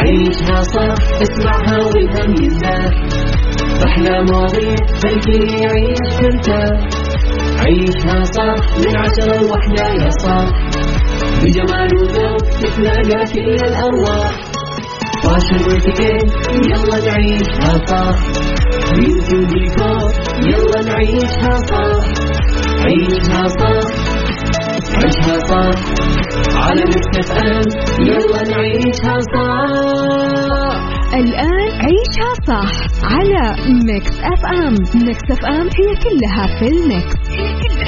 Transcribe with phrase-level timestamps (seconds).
[0.00, 2.92] عيشها صح اسمعها والهم ينزاح
[3.86, 6.80] أحلى مواضيع خلي يعيش مرتاح
[7.64, 10.48] عيشها صح من عشرة لوحدة يا صاح.
[11.42, 14.30] بجمال وذوق تتلاقى كل الأرواح.
[15.22, 16.32] فاشل واتيكيت
[16.70, 18.18] يلا نعيشها صح.
[18.94, 20.12] بيوتي وديكور
[20.46, 22.04] يلا نعيشها صح.
[22.84, 24.07] عيشها صح
[24.98, 25.78] عيشها صح
[26.68, 27.62] على Mix FM.
[28.06, 30.78] يلا نعيشها صح
[31.14, 32.72] الآن عيشها صح
[33.04, 34.74] على Mix FM.
[35.06, 37.14] Mix FM هي كلها في ال mix.
[37.30, 37.87] هي كلها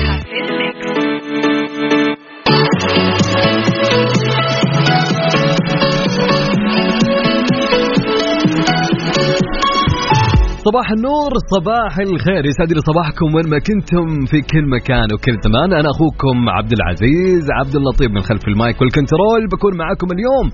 [10.70, 12.42] صباح النور صباح الخير.
[12.50, 15.68] يسعد لي صباحكم وين ما كنتم في كل مكان وكل زمان.
[15.80, 19.42] أنا أخوكم عبد العزيز عبد اللطيف من خلف ال mic وال control.
[19.52, 20.46] بكون معاكم اليوم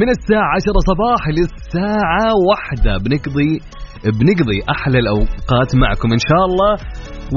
[0.00, 2.92] من الساعة 10 صباح للساعة واحدة.
[3.04, 3.50] بنقضي
[4.18, 6.72] بنقضي أحلى الأوقات معكم إن شاء الله.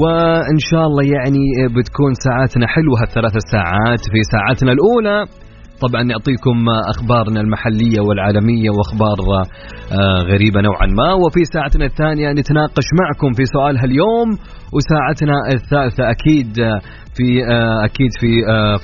[0.02, 1.44] وإن شاء الله يعني
[1.76, 5.18] بتكون ساعاتنا حلوة هالثلاث ساعات في ساعتنا الأولى
[5.80, 6.56] طبعا نعطيكم
[6.94, 9.18] أخبارنا المحلية والعالمية وأخبار
[9.92, 11.12] آه، غريبة نوعا ما.
[11.12, 14.28] وفي ساعتنا الثانية نتناقش معكم في سؤال هاليوم
[14.74, 16.80] وساعتنا الثالثة أكيد آه،
[17.16, 18.30] في آه، أكيد في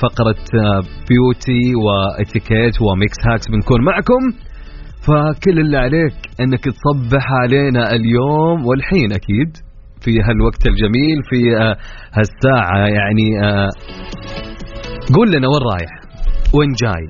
[0.03, 0.41] فقرة
[1.09, 4.23] beauty وإتيكيت و mix hacks بنكون معكم.
[5.07, 9.51] فكل اللي عليك إنك تصبح علينا اليوم والحين أكيد
[10.01, 11.57] في هالوقت الجميل في
[12.13, 13.29] هالساعة يعني
[15.15, 16.06] قول لنا وين رايح.
[16.59, 17.05] وين جاي؟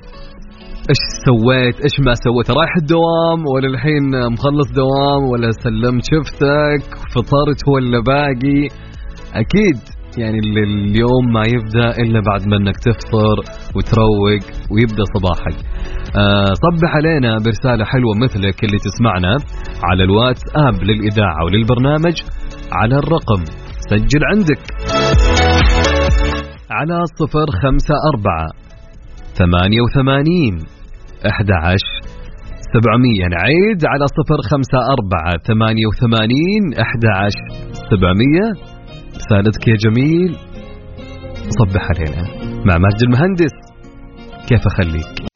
[0.89, 4.03] إيش سويت؟ إيش ما سويت؟ رايح الدوام ولا الحين
[4.33, 8.61] مخلص دوام ولا سلمت shift ك؟ فطرت ولا باقي؟
[9.35, 9.77] أكيد
[10.17, 13.37] يعني ال- اليوم ما يبدأ إلا بعد ما إنك تفطر
[13.75, 15.55] وتروق ويبدأ صباحك.
[16.17, 19.35] آه صبح علينا برسالة حلوة مثلك اللي تسمعنا
[19.83, 22.15] على الواتس اب للإذاعة وللبرنامج
[22.71, 23.43] على الرقم
[23.89, 24.61] سجل عندك.
[26.71, 28.66] على صفر خمسة أربعة
[29.39, 30.55] ثمانية وثمانين
[31.29, 31.95] أحد عشر
[32.73, 37.47] سبعمية نعيد على صفر خمسة أربعة ثمانية وثمانين أحد عشر
[37.91, 38.45] سبعمية.
[39.15, 40.35] رسالتك يا جميل.
[41.59, 42.23] صبح علينا
[42.65, 43.55] مع ماجد المهندس.
[44.49, 45.26] كيف أخليك؟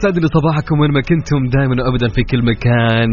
[0.00, 3.10] يسعد لي صباحكم وين ما كنتم دائما وابدا في كل مكان.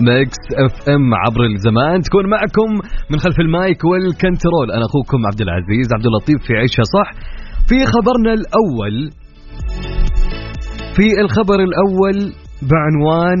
[0.00, 2.00] Mix FM عبر الزمان.
[2.00, 2.70] تكون معكم
[3.10, 4.70] من خلف المايك والكنترول.
[4.76, 7.08] أنا أخوكم عبد العزيز عبد اللطيف في عيشها صح؟
[7.68, 9.10] في خبرنا الأول.
[10.96, 12.32] في الخبر الأول
[12.70, 13.38] بعنوان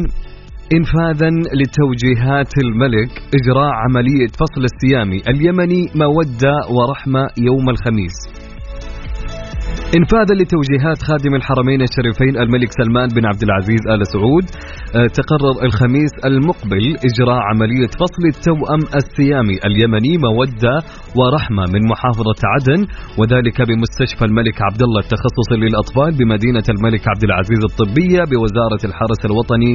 [0.74, 8.43] انفاذا لتوجيهات الملك إجراء عملية فصل السيامي اليمني مودة ورحمة يوم الخميس.
[10.00, 14.46] إنفاذا لتوجيهات خادم الحرمين الشريفين الملك سلمان بن عبد العزيز آل سعود
[14.96, 20.74] آه، تقرر الخميس المقبل إجراء عملية فصل التوأم السيامي اليمني مودة
[21.18, 22.80] ورحمة من محافظة عدن
[23.18, 29.72] وذلك بمستشفى الملك عبد الله التخصصي للأطفال بمدينة الملك عبد العزيز الطبية بوزارة الحرس الوطني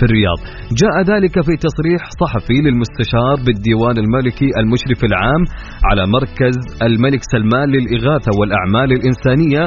[0.00, 0.38] في الرياض.
[0.82, 5.42] جاء ذلك في تصريح صحفي للمستشار بالديوان الملكي المشرف العام
[5.88, 6.56] على مركز
[6.88, 9.62] الملك سلمان للإغاثة والأعمال الإنسانية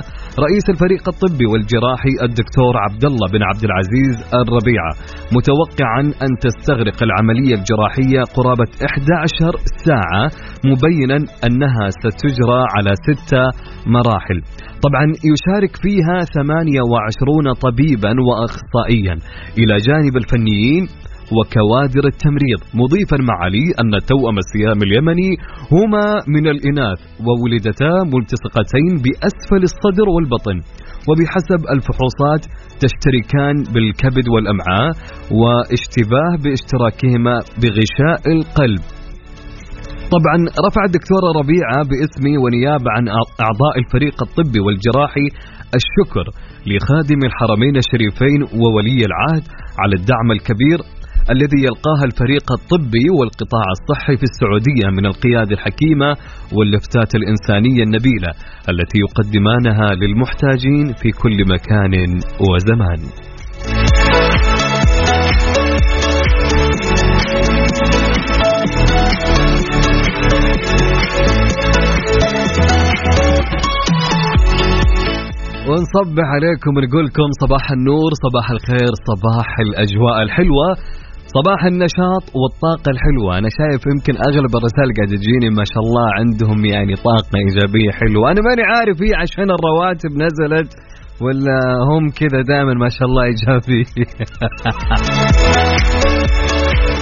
[0.46, 4.92] رئيس الفريق الطبي والجراحي الدكتور عبد الله بن عبد العزيز الربيعة
[5.38, 9.52] متوقعا أن تستغرق العملية الجراحية قرابة 11
[9.88, 10.24] ساعة
[10.66, 13.44] مبينا أنها ستجرى على ستة
[13.88, 14.42] مراحل.
[14.86, 19.16] طبعا يشارك فيها 28 طبيبا واخصائيا.
[19.60, 20.84] إلى جانب الفنيين
[21.36, 22.60] وكوادر التمريض.
[22.74, 25.30] مضيفا معالي أن توأم السيام اليمني
[25.72, 30.58] هما من الإناث وولدتا ملتصقتين بأسفل الصدر والبطن.
[31.08, 32.44] وبحسب الفحوصات
[32.84, 34.92] تشتركان بالكبد والأمعاء
[35.40, 39.03] واشتباه باشتراكهما بغشاء القلب.
[40.16, 40.38] طبعا
[40.68, 43.06] رفع الدكتورة ربيعة باسمي ونيابة عن
[43.46, 45.28] أعضاء الفريق الطبي والجراحي
[45.80, 46.26] الشكر
[46.70, 49.44] لخادم الحرمين الشريفين وولي العهد
[49.82, 50.80] على الدعم الكبير
[51.32, 56.10] الذي يلقاه الفريق الطبي والقطاع الصحي في السعودية من القيادة الحكيمة
[56.56, 58.32] واللفتات الإنسانية النبيلة
[58.72, 61.94] التي يقدمانها للمحتاجين في كل مكان
[62.50, 63.02] وزمان.
[75.72, 80.70] نصبح عليكم ونقول لكم صباح النور صباح الخير صباح الأجواء الحلوة
[81.38, 83.38] صباح النشاط والطاقة الحلوة.
[83.38, 88.32] أنا شايف يمكن أغلب الرسائل قاعدة تجيني ما شاء الله عندهم يعني طاقة إيجابية حلوة.
[88.32, 90.70] أنا ماني عارف هي عشان الرواتب نزلت
[91.24, 93.84] ولا هم كذا دائما ما شاء الله إيجابي.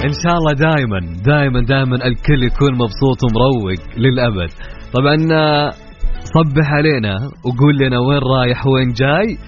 [0.08, 1.00] إن شاء الله دائما
[1.32, 4.50] دائما دائما الكل يكون مبسوط ومروق للأبد.
[4.94, 5.16] طبعا
[6.34, 7.14] صبح علينا
[7.44, 9.38] وقول لنا وين رايح وين جاي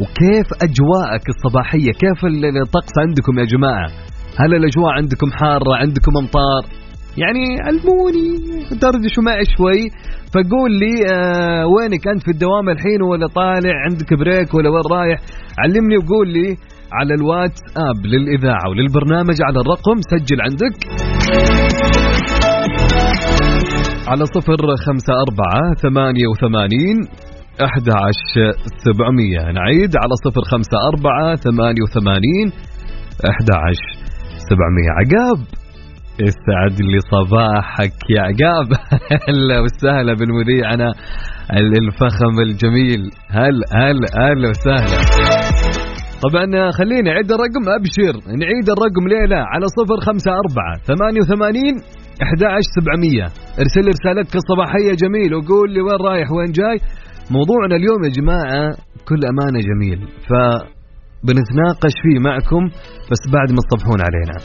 [0.00, 2.24] وكيف أجواءك الصباحية؟ كيف
[2.64, 3.88] الطقس عندكم يا جماعة؟
[4.40, 6.62] هل الأجواء عندكم حارة؟ عندكم أمطار؟
[7.22, 8.28] يعني علموني
[8.82, 9.82] دردشوا معي شوي.
[10.34, 15.18] فقول لي آه وينك أنت في الدوام الحين ولا طالع؟ عندك break ولا وين رايح؟
[15.58, 16.56] علمني وقول لي
[16.92, 20.74] على الواتس اب للإذاعة وللبرنامج على الرقم سجل عندك.
[24.10, 26.96] على صفر خمسة أربعة ثمانية وثمانين
[27.66, 28.52] أحد عشر
[28.86, 29.52] سبعمية.
[29.58, 32.46] نعيد على صفر خمسة أربعة ثمانية وثمانين
[33.30, 33.90] أحد عشر
[34.48, 34.90] سبعمية.
[34.98, 35.38] عقاب
[36.26, 38.68] يسعد لي صباحك يا عقاب.
[39.28, 40.92] هلا وسهلا بالمذيعنا
[41.60, 43.10] الفخم الجميل.
[43.28, 44.98] هلا هلا هلا وسهلا.
[46.24, 48.14] طبعا خليني عيد الرقم أبشر.
[48.42, 52.42] نعيد الرقم ليه لا على صفر خمسة أربعة ثمانية وثمانين أحد
[52.80, 53.24] سبعمية.
[53.60, 55.34] ارسل لي رسالتك الصباحية جميل.
[55.34, 56.78] وقول لي وين رايح وين جاي.
[57.30, 58.76] موضوعنا اليوم يا جماعة
[59.08, 60.00] كل أمانة جميل.
[60.28, 60.32] ف
[61.24, 62.64] بنتناقش فيه معكم
[63.10, 64.36] بس بعد ما تصبحون علينا.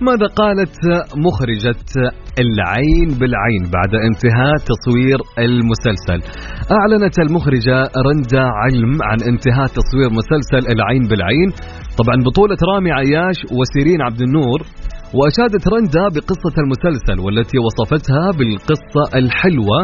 [0.00, 0.76] ماذا قالت
[1.26, 1.84] مخرجة
[2.44, 6.20] العين بالعين بعد انتهاء تصوير المسلسل؟
[6.78, 11.50] أعلنت المخرجة رندا علم عن انتهاء تصوير مسلسل العين بالعين.
[11.98, 14.58] طبعا بطولة رامي عياش وسيرين عبد النور.
[15.14, 19.78] وأشادت رندا بقصة المسلسل والتي وصفتها بالقصة الحلوة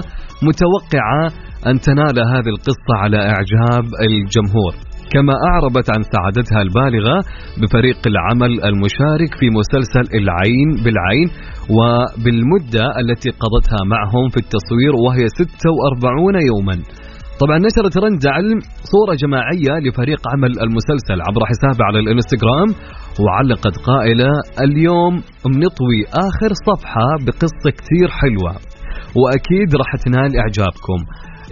[0.48, 1.24] متوقعة
[1.66, 4.91] أن تنال هذه القصة على إعجاب الجمهور.
[5.12, 7.16] كما أعربت عن سعادتها البالغة
[7.60, 11.28] بفريق العمل المشارك في مسلسل العين بالعين
[11.76, 16.76] وبالمدة التي قضتها معهم في التصوير وهي 46 يوما.
[17.40, 18.58] طبعا نشرت رندا علم
[18.92, 22.68] صورة جماعية لفريق عمل المسلسل عبر حسابها على الإنستغرام
[23.22, 24.30] وعلقت قائلة
[24.64, 25.12] اليوم
[25.44, 28.52] بنطوي آخر صفحة بقصة كتير حلوة.
[29.20, 31.00] وأكيد راح تنال إعجابكم.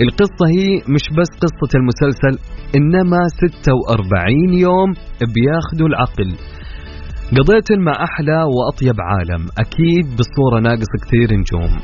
[0.00, 2.34] القصة هي مش بس قصة المسلسل
[2.76, 4.92] إنما 46 يوم
[5.34, 6.34] بياخذوا العقل.
[7.38, 11.76] قضيت مع أحلى وأطيب عالم أكيد بالصورة ناقص كثير نجوم.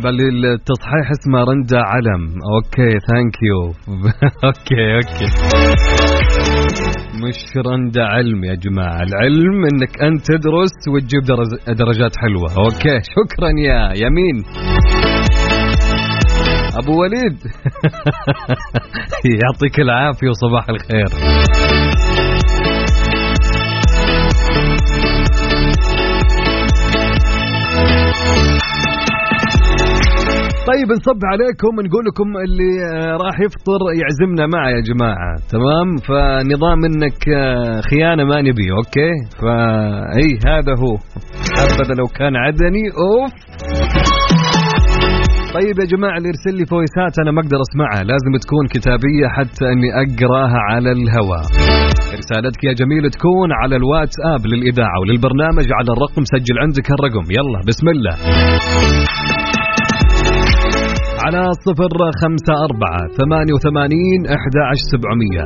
[0.00, 2.22] طبعا للتصحيح اسمه رندا علم.
[2.54, 3.62] okay thank you
[4.44, 5.26] okay okay.
[7.24, 9.02] مش رندا علم يا جماعة.
[9.02, 11.22] العلم إنك أنت تدرس وتجيب
[11.78, 12.48] درجات حلوة.
[12.64, 14.44] okay شكرا يا يمين.
[16.82, 17.38] أبو وليد.
[19.42, 21.08] يعطيك العافية وصباح الخير.
[30.70, 35.32] طيب نصبح عليكم نقول لكم اللي آه، راح يفطر يعزمنا معه يا جماعة.
[35.54, 40.92] تمام؟ فنظام إنك آه، خيانة ما نبي okay؟ فاي هذا هو.
[41.56, 43.32] حبذا لو كان عدني أوف.
[45.56, 48.02] طيب يا جماعة اللي يرسل لي voice ات أنا ما أقدر أسمعها.
[48.10, 51.44] لازم تكون كتابية حتى أني أقراها على الهواء.
[52.20, 57.60] رسالتك يا جميل تكون على الواتس آب للإذاعة وللبرنامج على الرقم سجل عندك الرقم يلا
[57.68, 58.14] بسم الله.
[61.26, 65.44] على صفر خمسة أربعة ثمانية وثمانين أحد عشر سبعمية.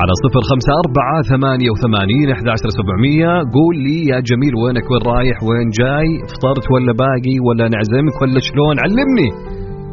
[0.00, 3.30] على صفر خمسة أربعة ثمانية وثمانين أحد عشر سبعمية.
[3.56, 8.40] قول لي يا جميل وينك؟ وين رايح؟ وين جاي؟ فطرت ولا باقي ولا نعزمك ولا
[8.48, 9.30] شلون؟ علمني.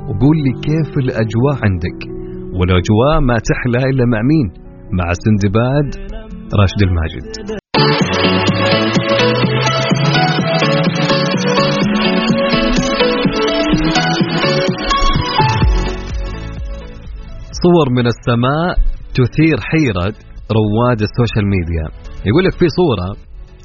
[0.08, 2.00] وقول لي كيف الأجواء عندك؟
[2.58, 4.48] والأجواء ما تحلى إلا مع مين؟
[5.00, 5.88] مع سندباد
[6.60, 7.26] راشد الماجد.
[17.66, 18.70] صور من السماء
[19.20, 20.14] تثير حيرة
[20.60, 21.86] رواد ال social media.
[22.30, 23.08] يقول لك في صورة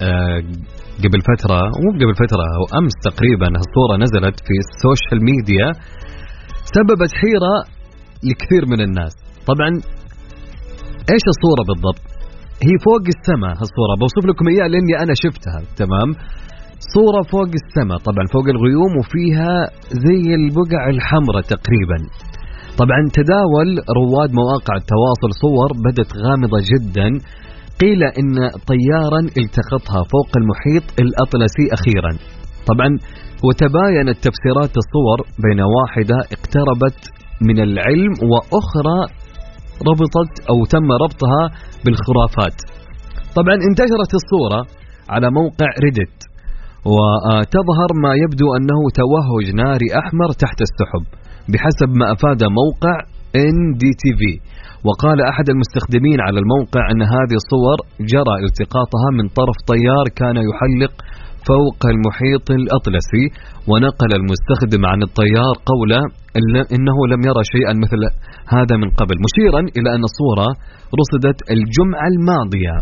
[0.08, 0.40] آه،
[1.04, 5.68] قبل فترة مو قبل فترة أو أمس تقريبا الصورة نزلت في ال social media
[6.76, 7.54] سببت حيرة
[8.28, 9.14] لكثير من الناس.
[9.50, 9.70] طبعا
[11.12, 12.02] إيش الصورة بالضبط؟
[12.66, 15.60] هي فوق السماء الصورة بوصف لكم إياها لأني أنا شفتها.
[15.82, 16.08] تمام؟
[16.94, 19.52] صورة فوق السماء طبعا فوق الغيوم وفيها
[20.06, 21.98] زي البقع الحمراء تقريبا.
[22.80, 23.68] طبعا تداول
[24.00, 27.08] رواد مواقع التواصل صور بدت غامضة جدا.
[27.82, 28.34] قيل إن
[28.70, 32.12] طيارا التقطها فوق المحيط الأطلسي أخيرا.
[32.70, 32.88] طبعا
[33.46, 37.00] وتباينت تفسيرات الصور بين واحدة اقتربت
[37.48, 38.98] من العلم وأخرى
[39.90, 41.42] ربطت أو تم ربطها
[41.84, 42.56] بالخرافات.
[43.36, 44.60] طبعا انتشرت الصورة
[45.14, 46.16] على موقع ريدت
[46.92, 51.19] وتظهر ما يبدو أنه توهج ناري أحمر تحت السحب.
[51.52, 52.96] بحسب ما أفاد موقع
[53.44, 54.32] ان دي تي في
[54.88, 57.78] وقال أحد المستخدمين على الموقع أن هذه الصور
[58.12, 60.92] جرى التقاطها من طرف طيار كان يحلق
[61.48, 63.24] فوق المحيط الأطلسي
[63.70, 66.02] ونقل المستخدم عن الطيار قوله
[66.76, 68.00] إنه لم يرى شيئا مثل
[68.56, 70.48] هذا من قبل مشيرا إلى أن الصورة
[71.00, 72.76] رصدت الجمعة الماضية.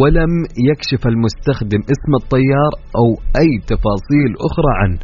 [0.00, 0.32] ولم
[0.70, 3.06] يكشف المستخدم اسم الطيار أو
[3.42, 4.98] أي تفاصيل أخرى عنه.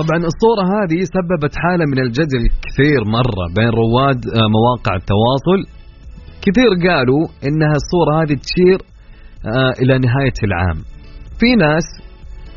[0.00, 5.60] طبعا الصورة هذه سببت حالة من الجدل كثير مرة بين رواد آه، مواقع التواصل.
[6.44, 8.78] كثير قالوا إنها الصورة هذه تشير
[9.46, 10.78] آه، إلى نهاية العام.
[11.40, 11.86] في ناس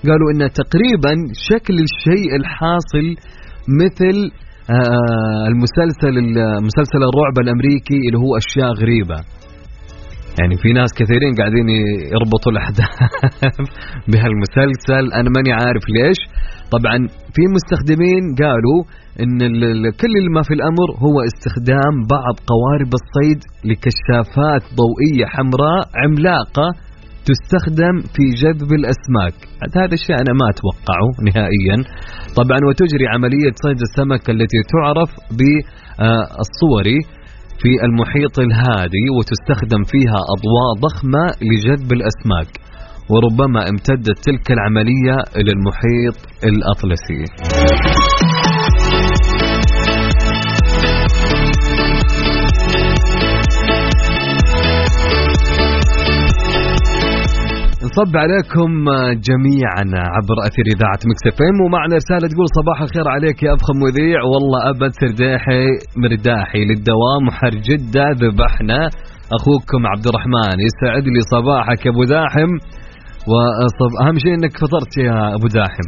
[0.07, 1.13] قالوا إن تقريبا
[1.49, 3.07] شكل الشيء الحاصل
[3.81, 4.15] مثل
[4.69, 6.15] آه، المسلسل
[6.69, 9.17] مسلسل الرعب الأمريكي اللي هو أشياء غريبة.
[10.39, 11.69] يعني في ناس كثيرين قاعدين
[12.13, 12.93] يربطوا الأحداث
[14.11, 15.13] بهالمسلسل.
[15.19, 16.19] أنا ماني عارف ليش.
[16.75, 16.97] طبعا
[17.35, 18.79] في مستخدمين قالوا
[19.23, 19.39] إن
[20.01, 23.39] كل ما في الأمر هو استخدام بعض قوارب الصيد
[23.69, 26.67] لكشافات ضوئية حمراء عملاقة
[27.29, 29.35] تستخدم في جذب الأسماك.
[29.79, 31.77] هذا الشيء أنا ما أتوقعه نهائيا.
[32.39, 36.99] طبعا وتجري عملية صيد السمك التي تعرف بالصوري.
[37.61, 42.49] في المحيط الهادي وتستخدم فيها أضواء ضخمة لجذب الأسماك
[43.11, 47.23] وربما امتدت تلك العملية إلى المحيط الأطلسي.
[57.97, 58.69] نصبح عليكم
[59.27, 59.85] جميعا
[60.15, 64.19] عبر أثير إذاعة Mix FM ومعنا رسالة تقول صباح الخير عليك يا أفخم مذيع.
[64.31, 65.65] والله أبد سرداحي
[66.03, 68.89] مرداحي للدوام وحر جده ذبحنا.
[69.37, 72.51] أخوكم عبد الرحمن يسعد لي صباحك أبو داحم
[73.29, 75.87] واهم شيء إنك فطرت يا أبو داحم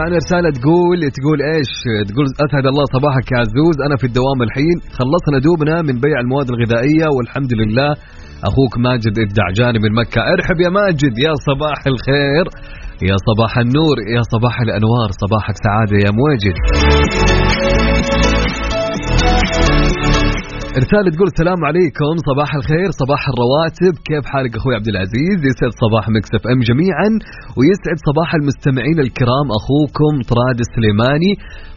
[0.00, 1.72] معنا رسالة تقول تقول إيش؟
[2.08, 3.76] تقول أسعد الله صباحك يا عزوز.
[3.86, 4.76] أنا في الدوام الحين.
[4.98, 7.90] خلصنا دوبنا من بيع المواد الغذائية والحمد لله.
[8.48, 10.20] أخوك ماجد الدعجاني من مكة.
[10.34, 11.14] ارحب يا ماجد.
[11.26, 12.44] يا صباح الخير.
[13.10, 13.96] يا صباح النور.
[14.16, 15.08] يا صباح الأنوار.
[15.22, 16.56] صباحك سعادة يا مواجد
[20.78, 23.94] رسالة تقول السلام عليكم صباح الخير صباح الرواتب.
[24.08, 27.08] كيف حالك أخوي عبد العزيز؟ يسعد صباح مكسف إم جميعا
[27.58, 31.32] ويسعد صباح المستمعين الكرام أخوكم طراد السليماني.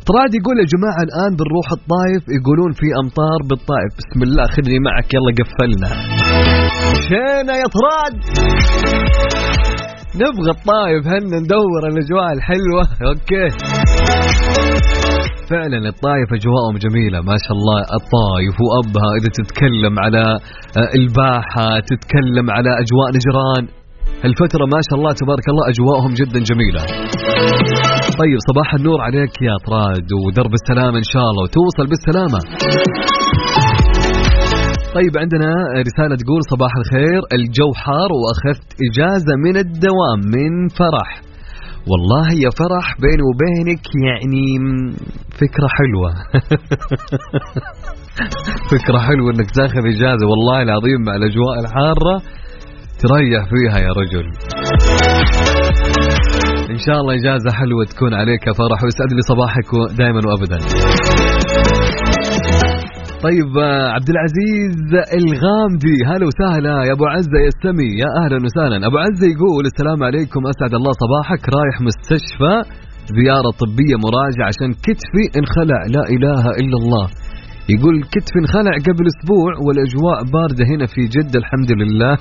[0.09, 3.91] طراد يقول يا جماعة الآن بنروح الطايف يقولون في أمطار بالطايف.
[3.99, 5.89] بسم الله خذني معك يلا قفلنا.
[7.09, 8.15] شينا يا طراد؟
[10.21, 12.83] نبغى الطايف هن ندور الأجواء الحلوة.
[13.07, 13.47] أوكي.
[15.53, 17.17] فعلا الطايف اجواءهم جميلة.
[17.29, 20.25] ما شاء الله الطايف وأبها إذا تتكلم على
[20.79, 23.63] آه، الباحة تتكلم على أجواء نجران.
[24.29, 26.81] الفترة ما شاء الله تبارك الله أجواءهم جدا جميلة.
[28.21, 32.39] طيب صباح النور عليك يا طراد ودرب السلام إن شاء الله وتوصل بالسلامة.
[34.97, 35.51] طيب عندنا
[35.87, 41.32] رسالة تقول صباح الخير الجو حار وأخذت إجازة من الدوام من فرح.
[41.91, 44.45] والله يا فرح بيني وبينك يعني
[45.41, 46.09] فكرة حلوة.
[48.73, 52.21] فكرة حلوة إنك تاخذ إجازة والله العظيم مع الأجواء الحارة
[52.99, 54.25] تريح فيها يا رجل.
[56.69, 60.59] إن شاء الله إجازة حلوة تكون عليك يا فرح ويسعد لي صباحك دائما وابدا.
[63.27, 64.77] طيب آه، عبد العزيز
[65.19, 65.97] الغامدي.
[66.09, 66.75] هلا وسهلا.
[66.87, 67.89] يا أبو عزة يا السمي.
[68.03, 68.77] يا أهلا وسهلا.
[68.87, 70.41] أبو عزة يقول السلام عليكم.
[70.53, 71.41] أسعد الله صباحك.
[71.57, 72.53] رايح مستشفى
[73.19, 75.79] زيارة طبية مراجعة عشان كتفي انخلع.
[75.95, 77.05] لا إله إلا الله.
[77.73, 82.13] يقول كتفي انخلع قبل أسبوع والأجواء باردة هنا في جدة الحمد لله.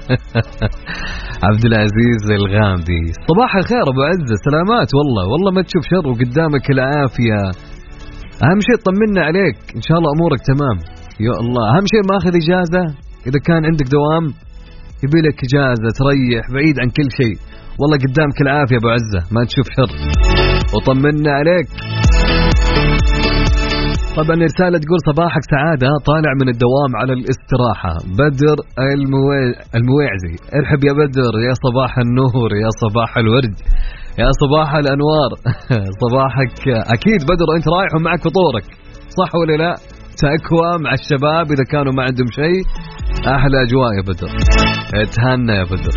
[1.49, 3.03] عبد العزيز الغامدي.
[3.31, 4.35] صباح الخير أبو عزة.
[4.49, 5.25] سلامات والله.
[5.33, 7.41] والله ما تشوف شر وقدامك العافية.
[8.45, 9.57] أهم شيء طمنا عليك.
[9.79, 10.92] إن شاء الله أمورك تمام.
[11.21, 11.65] يا الله.
[11.73, 12.83] أهم شيء ماخذ إجازة.
[13.29, 14.25] إذا كان عندك دوام
[15.05, 17.37] يبي لك إجازة تريح بعيد عن كل شيء.
[17.81, 19.21] والله قدامك العافية أبو عزة.
[19.35, 19.91] ما تشوف شر
[20.75, 21.69] وطمنا عليك.
[24.17, 27.93] طبعا رسالة تقول صباحك سعادة طالع من الدوام على الاستراحة.
[28.21, 28.57] بدر
[28.95, 29.45] الموي...
[29.79, 30.35] المويعزي.
[30.59, 33.57] ارحب يا بدر يا صباح النور يا صباح الورد
[34.23, 35.31] يا صباح الأنوار.
[36.03, 36.57] صباحك.
[36.97, 38.67] أكيد بدر أنت رايح ومعك فطورك.
[39.19, 39.75] صح ولا لا؟
[40.21, 42.63] تكوى مع الشباب إذا كانوا ما عندهم شيء.
[43.37, 44.31] أحلى أجواء يا بدر.
[45.17, 45.95] تهنى يا بدر.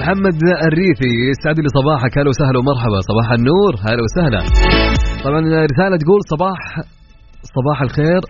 [0.00, 2.18] محمد الريفي يسعد لي صباحك.
[2.18, 3.00] هلا وسهلا ومرحبا.
[3.10, 3.72] صباح النور.
[3.86, 4.40] هلا وسهلا.
[5.24, 6.58] طبعا رسالة تقول صباح
[7.56, 8.20] صباح الخير.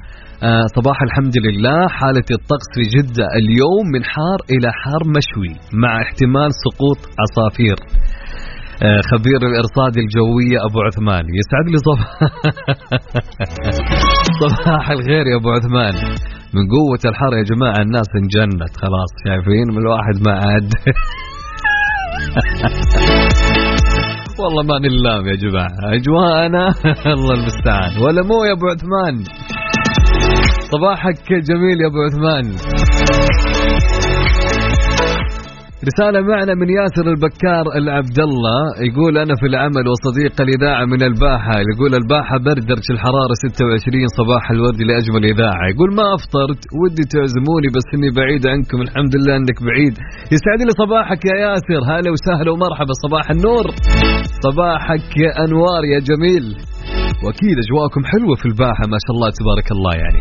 [0.43, 1.89] آه صباح الحمد لله.
[1.89, 7.77] حالة الطقس في جدة اليوم من حار إلى حار مشوي مع احتمال سقوط عصافير
[8.81, 11.25] خبير الإرصاد الجوية أبو عثمان.
[11.39, 12.11] يسعد لي صباح.
[14.43, 15.95] صباح الخير يا أبو عثمان.
[16.55, 19.11] من قوة الحر يا جماعة الناس انجنت خلاص.
[19.27, 20.73] شايفين؟ من الواحد ما عاد.
[24.41, 25.95] والله ما نلام يا جماعة.
[25.95, 26.69] أجواءنا
[27.15, 28.03] الله المستعان.
[28.03, 29.25] ولا مو يا أبو عثمان؟
[30.73, 32.45] صباحك جميل يا أبو عثمان.
[35.89, 41.57] رسالة معنا من ياسر البكار العبد الله يقول أنا في العمل وصديق الإذاعة من الباحة.
[41.73, 45.65] يقول الباحة برد درجة الحرارة 26 صباح الورد لأجمل إذاعة.
[45.73, 48.79] يقول ما أفطرت؟ ودي تعزموني بس إني بعيد عنكم.
[48.87, 49.95] الحمد لله إنك بعيد.
[50.35, 51.81] يسعد لي صباحك يا ياسر.
[51.91, 52.93] هلا وسهلا ومرحبا.
[53.05, 53.67] صباح النور.
[54.47, 56.45] صباحك يا أنوار يا جميل.
[57.25, 58.85] وأكيد أجواءكم حلوة في الباحة.
[58.93, 60.21] ما شاء الله تبارك الله يعني.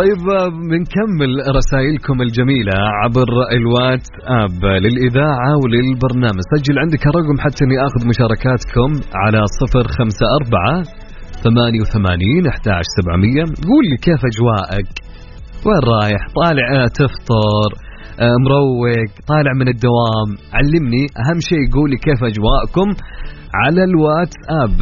[0.00, 0.22] طيب
[0.70, 4.10] بنكمل رسائلكم الجميلة عبر الواتس
[4.42, 6.42] اب للإذاعة وللبرنامج.
[6.54, 8.90] سجل عندك الرقم حتى إني آخذ مشاركاتكم
[9.22, 10.76] على صفر خمسة أربعة
[11.44, 13.44] ثمانية وثمانين أحداش سبعمية.
[13.70, 14.90] قول لي كيف أجواءك؟
[15.66, 16.68] وين رايح؟ طالع
[17.00, 17.68] تفطر
[18.46, 20.28] مروق طالع من الدوام.
[20.58, 22.88] علمني أهم شيء قولي كيف أجواءكم
[23.60, 24.78] على الواتس اب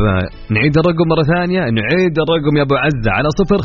[0.54, 1.62] نعيد الرقم مرة ثانية.
[1.78, 3.61] نعيد الرقم يا أبو عزة على صفر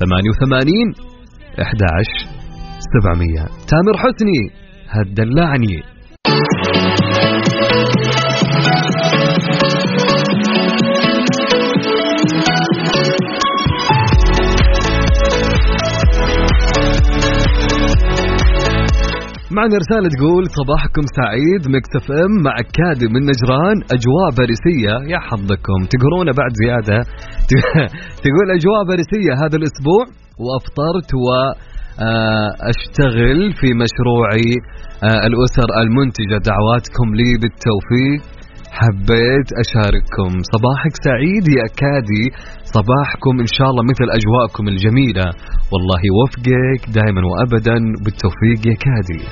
[0.00, 0.94] خمسة أربعة ثمانية وثمانين
[1.62, 2.28] أحداش
[2.94, 3.46] سبعمية.
[3.68, 4.50] تامر حسني
[4.88, 5.82] هدلعني
[19.58, 24.94] معنا رسالة تقول صباحكم سعيد مكتف ام مع كادي من نجران أجواء باريسية.
[25.12, 25.78] يا حظكم.
[25.94, 26.98] تقولون بعد زيادة.
[28.24, 30.04] تقول أجواء باريسية هذا الأسبوع
[30.44, 31.26] وأفطرت و
[32.72, 34.50] أشتغل في مشروعي
[35.28, 36.36] الأسر المنتجة.
[36.50, 38.20] دعواتكم لي بالتوفيق.
[38.78, 40.30] حبيت أشارككم.
[40.52, 42.26] صباحك سعيد يا كادي
[42.76, 45.26] صباحكم إن شاء الله مثل أجواءكم الجميلة.
[45.72, 47.76] والله يوفقك دائما وأبدا.
[48.04, 49.22] بالتوفيق يا كادي.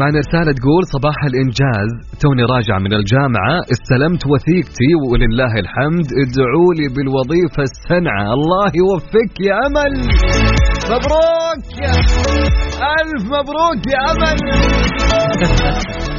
[0.00, 1.90] معنا رسالة تقول صباح الإنجاز.
[2.22, 3.56] توني راجع من الجامعة.
[3.74, 6.06] استلمت وثيقتي ولله الحمد.
[6.22, 8.32] ادعوا لي بالوظيفة السنعة.
[8.36, 9.94] الله يوفقك يا أمل.
[10.92, 11.94] مبروك يا
[12.98, 14.38] ألف مبروك يا أمل.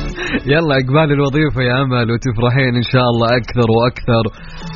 [0.53, 4.23] يلا إقبال الوظيفة يا أمل وتفرحين إن شاء الله أكثر وأكثر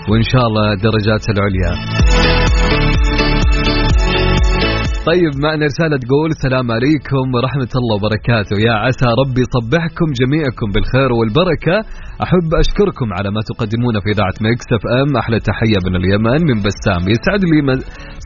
[0.10, 1.72] وإن شاء الله درجات العليا.
[5.06, 8.56] طيب معنا رسالة تقول السلام عليكم ورحمة الله وبركاته.
[8.68, 11.78] يا عسى ربي يصبحكم جميعكم بالخير والبركة.
[12.26, 15.17] أحب أشكركم على ما تقدمون في إذاعة Mix FM.
[15.22, 17.02] أحلى تحية من اليمن من بسام.
[17.14, 17.60] يسعد لي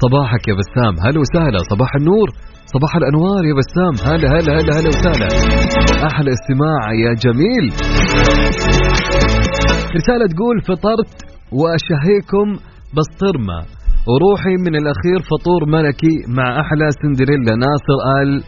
[0.03, 0.93] صباحك يا بسام.
[1.05, 2.27] هلا وسهلا صباح النور.
[2.75, 3.93] صباح الأنوار يا بسام.
[4.09, 5.27] هلا هلا هلا هلا وسهلا.
[6.09, 7.65] أحلى استماع يا جميل.
[9.97, 11.11] رسالة تقول فطرت
[11.59, 12.47] وأشهيكم
[12.95, 13.59] بسطرمة.
[14.09, 18.43] وروحي من الأخير فطور ملكي مع أحلى سندريلا ناصر آل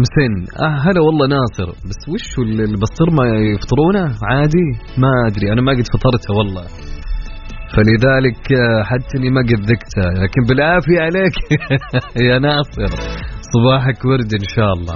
[0.00, 0.32] مسن.
[0.64, 1.68] آه هلا والله ناصر.
[1.88, 3.22] بس وش البسطرمة
[3.54, 4.68] يفطرونه؟ عادي؟
[5.02, 5.52] ما أدري.
[5.52, 6.64] أنا ما قد فطرتها والله.
[7.76, 8.44] فلذلك
[8.84, 11.34] حتى اني ما قد ذقتها لكن بالعافية عليك.
[12.28, 12.90] يا ناصر
[13.54, 14.94] صباحك ورد إن شاء الله.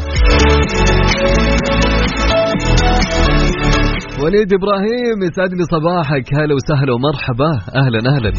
[4.24, 6.34] وليد إبراهيم يسعد لي صباحك.
[6.34, 7.52] هلا وسهلا ومرحبا.
[7.76, 8.32] أهلا أهلا.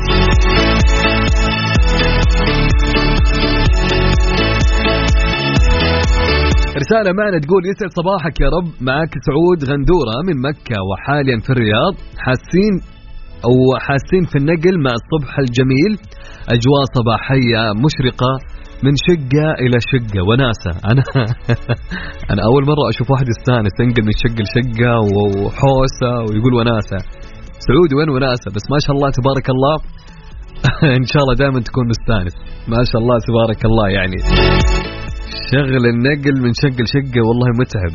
[6.81, 8.67] رسالة معنا تقول يسعد صباحك يا رب.
[8.81, 11.93] معك سعود غندورة من مكة وحاليا في الرياض.
[12.17, 12.92] حاسين
[13.47, 15.93] أو حاسين في النقل مع الصبح الجميل.
[16.55, 18.31] أجواء صباحية مشرقة
[18.85, 20.71] من شقة إلى شقة وناسة.
[20.91, 21.03] أنا
[22.31, 26.99] أنا أول مرة أشوف واحد يستأنس ينقل من شقة لشقة وحوسة ويقول وناسة.
[27.67, 29.75] سعودي وين وناسة؟ بس ما شاء الله تبارك الله.
[30.99, 32.33] إن شاء الله دائما تكون مستأنس.
[32.73, 34.19] ما شاء الله تبارك الله يعني.
[35.51, 37.93] شغل النقل من شقة لشقة والله متعب.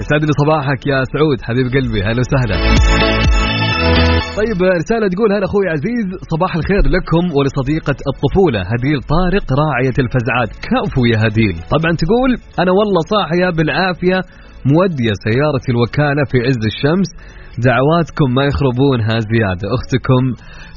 [0.00, 2.02] يسعد لي صباحك يا سعود حبيب قلبي.
[2.02, 3.39] هلا وسهلا.
[4.38, 10.50] طيب رسالة تقول هلا أخوي عزيز صباح الخير لكم ولصديقة الطفولة هديل طارق راعية الفزعات.
[10.68, 11.56] كفو يا هديل.
[11.74, 12.30] طبعا تقول
[12.62, 14.18] أنا والله صاحية بالعافية
[14.72, 17.08] مودية سيارة الوكالة في عز الشمس
[17.68, 19.66] دعواتكم ما يخربونها زيادة.
[19.76, 20.22] أختكم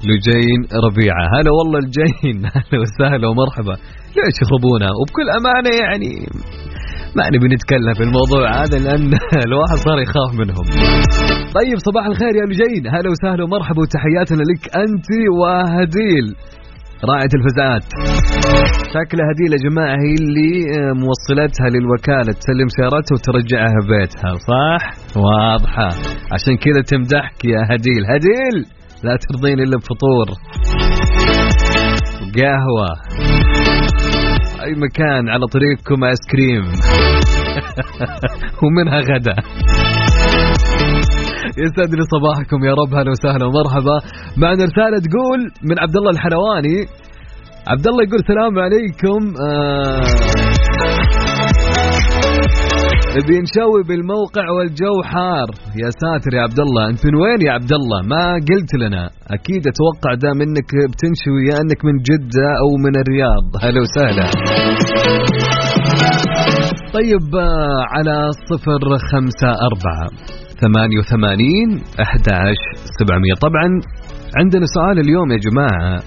[0.08, 1.24] لجين ربيعة.
[1.36, 2.38] هلا والله الجين.
[2.56, 3.76] هلا وسهلا ومرحبا.
[4.16, 6.12] ليش يخربونها؟ وبكل أمانة يعني
[7.18, 9.12] ما نبي نتكلم في الموضوع هذا لأن
[9.48, 10.66] الواحد صار يخاف منهم.
[11.58, 16.26] طيب صباح الخير يا لجين هلا وسهلا ومرحبا وتحياتنا لك أنت وهديل
[17.10, 17.84] راعية الفزعات.
[18.96, 24.82] شكل هديل يا جماعة هي اللي آه، موصلتها للوكالة تسلم سيارتها وترجعها بيتها صح؟
[25.18, 25.90] واضحة.
[26.34, 28.04] عشان كذا تمدحك يا هديل.
[28.14, 28.56] هديل
[29.04, 30.28] لا ترضين إلا بفطور.
[32.38, 32.90] قهوة
[34.64, 36.64] أي مكان على طريقكم آيس كريم.
[38.64, 39.34] ومنها غدا.
[41.58, 44.00] يسعد لي صباحكم يا رب هلا وسهلا ومرحبا.
[44.38, 46.86] معنا رسالة تقول من عبد الله الحلواني.
[47.68, 49.34] عبد الله يقول السلام عليكم.
[49.48, 50.73] آه.
[53.28, 55.48] بنشوي بالموقع والجو حار.
[55.84, 59.10] يا ساتر يا عبد الله انت من وين يا عبد الله ما قلت لنا.
[59.32, 63.46] أكيد أتوقع دا منك بتنشوي يا أنك من جدة أو من الرياض.
[63.64, 64.26] هلا وسهلا.
[66.94, 70.08] طيب آه، على صفر خمسة أربعة
[70.62, 71.70] ثمانية وثمانين
[72.02, 72.26] أحد
[73.00, 73.34] سبعمية.
[73.42, 73.68] طبعا
[74.40, 76.00] عندنا سؤال اليوم يا جماعة.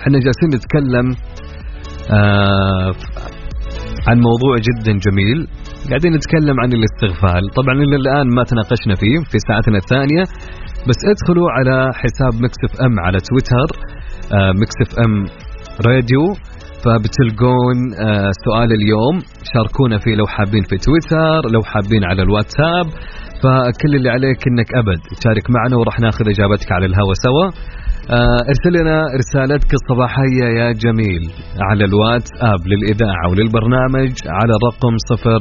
[0.00, 1.06] إحنا جالسين نتكلم
[2.12, 2.92] آه
[4.08, 5.48] عن موضوع جدا جميل.
[5.88, 7.42] قاعدين نتكلم عن الاستغفال.
[7.58, 10.22] طبعا إلى الآن ما تناقشنا فيه في ساعتنا الثانية
[10.88, 13.68] بس ادخلوا على حساب Mix FM على تويتر
[14.36, 15.14] آه Mix FM
[15.86, 16.24] راديو
[16.82, 19.16] فبتلقون آه سؤال اليوم.
[19.54, 22.86] شاركونا فيه لو حابين في تويتر لو حابين على الواتساب.
[23.42, 27.46] فكل اللي عليك إنك أبد تشارك معنا وراح ناخذ إجابتك على الهوا سوا.
[28.12, 31.22] ارسل لنا رسالتك الصباحية يا جميل
[31.60, 35.40] على الواتساب للإذاعة وللبرنامج على الرقم صفر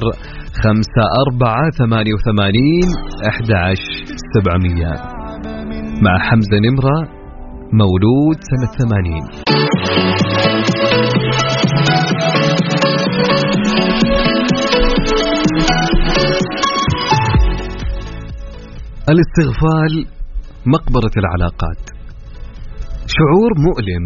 [0.64, 2.88] خمسة أربعة ثمانية وثمانين
[3.28, 3.52] أحد
[4.36, 4.92] سبعمية.
[6.06, 6.98] مع حمزة نمرة
[7.74, 9.24] مولود سنة ثمانين.
[19.10, 20.06] الاستغفال
[20.66, 21.99] مقبرة العلاقات.
[23.18, 24.04] شعور مؤلم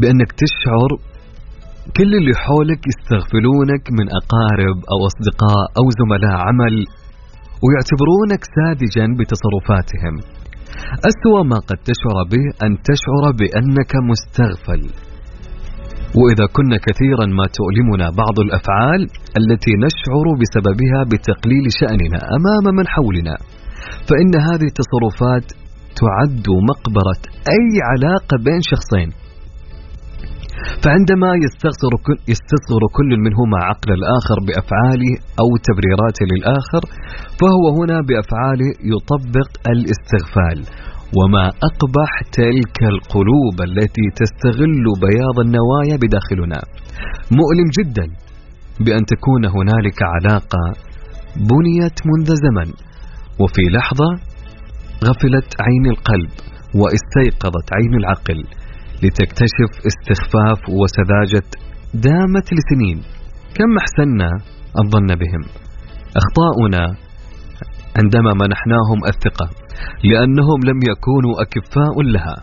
[0.00, 0.90] بأنك تشعر
[1.96, 6.76] كل اللي حولك يستغفلونك من أقارب أو أصدقاء أو زملاء عمل
[7.64, 10.14] ويعتبرونك ساذجا بتصرفاتهم.
[11.10, 14.82] أسوأ ما قد تشعر به أن تشعر بأنك مستغفل.
[16.18, 19.00] وإذا كنا كثيرا ما تؤلمنا بعض الأفعال
[19.40, 23.36] التي نشعر بسببها بتقليل شأننا أمام من حولنا
[24.08, 25.46] فإن هذه التصرفات
[26.00, 27.22] تعد مقبرة
[27.56, 29.10] أي علاقة بين شخصين.
[30.84, 36.82] فعندما يستصغر كل, يستصغر كل منهما عقل الآخر بأفعاله أو تبريراته للآخر
[37.38, 40.58] فهو هنا بأفعاله يطبق الاستغفال.
[41.18, 46.60] وما أقبح تلك القلوب التي تستغل بياض النوايا بداخلنا.
[47.38, 48.06] مؤلم جدا
[48.84, 50.62] بأن تكون هنالك علاقة
[51.36, 52.72] بنيت منذ زمن.
[53.40, 54.27] وفي لحظة
[55.04, 56.30] غفلت عين القلب
[56.80, 58.44] واستيقظت عين العقل
[59.02, 61.48] لتكتشف استخفاف وسذاجة
[61.94, 63.02] دامت لسنين
[63.56, 64.30] كم أحسنا
[64.82, 65.42] الظن بهم.
[66.20, 66.84] أخطاؤنا
[67.98, 69.48] عندما منحناهم الثقة
[70.04, 72.36] لأنهم لم يكونوا أكفاء لها.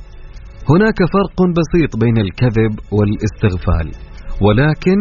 [0.70, 3.92] هناك فرق بسيط بين الكذب والاستغفال
[4.42, 4.98] ولكن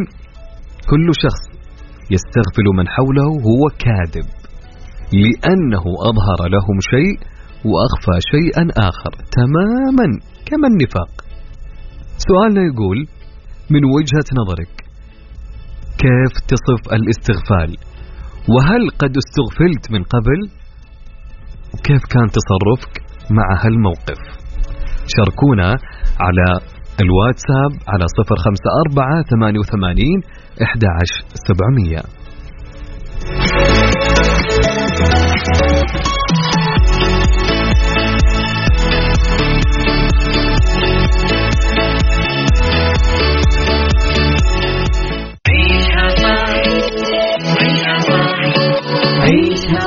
[0.90, 1.44] كل شخص
[2.10, 4.26] يستغفل من حوله هو كاذب
[5.12, 7.33] لأنه أظهر لهم شيء
[7.70, 10.06] وأخفى شيئا آخر تماما
[10.46, 11.12] كما النفاق.
[12.28, 12.98] سؤالنا يقول
[13.70, 14.74] من وجهة نظرك
[16.02, 17.70] كيف تصف الاستغفال؟
[18.52, 20.40] وهل قد استغفلت من قبل؟
[21.74, 22.94] وكيف كان تصرفك
[23.30, 24.20] مع هالموقف؟
[25.16, 25.68] شاركونا
[26.20, 26.46] على
[27.04, 30.22] الواتساب على 054 88
[30.62, 32.23] 11700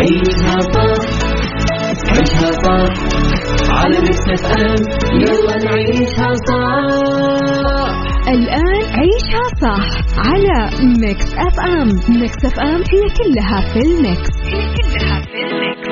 [0.00, 1.00] عيشها صح
[2.16, 2.90] عيشها صح
[3.80, 4.80] على Mix FM.
[5.22, 6.64] يلا نعيشها صح.
[8.28, 9.84] الآن عيشها صح
[10.18, 10.58] على
[11.00, 11.88] Mix FM.
[12.20, 14.30] Mix FM هي كلها في ال mix.
[14.44, 15.90] هي كلها في ال mix.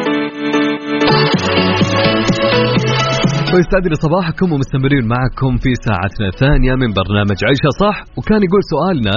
[4.02, 8.04] صباحكم ومستمرين معكم في ساعتنا الثانية من برنامج عيشها صح.
[8.16, 9.16] وكان يقول سؤالنا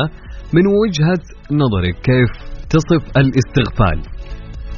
[0.53, 2.29] من وجهة نظرك كيف
[2.69, 4.20] تصف الاستغفال؟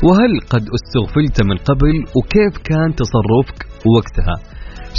[0.07, 3.59] وهل قد استغفلت من قبل وكيف كان تصرفك
[3.95, 4.35] وقتها؟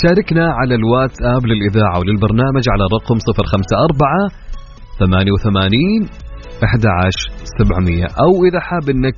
[0.02, 4.28] شاركنا على الواتساب للإذاعة وللبرنامج على الرقم 054
[4.98, 6.08] 88
[6.62, 9.16] 11700 أو إذا حاب أنك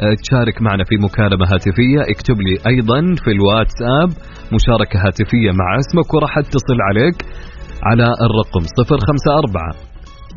[0.00, 4.08] آه، تشارك معنا في مكالمة هاتفية اكتب لي أيضا في الواتساب
[4.56, 7.16] مشاركة هاتفية مع اسمك وراح اتصل عليك
[7.82, 9.72] على الرقم 054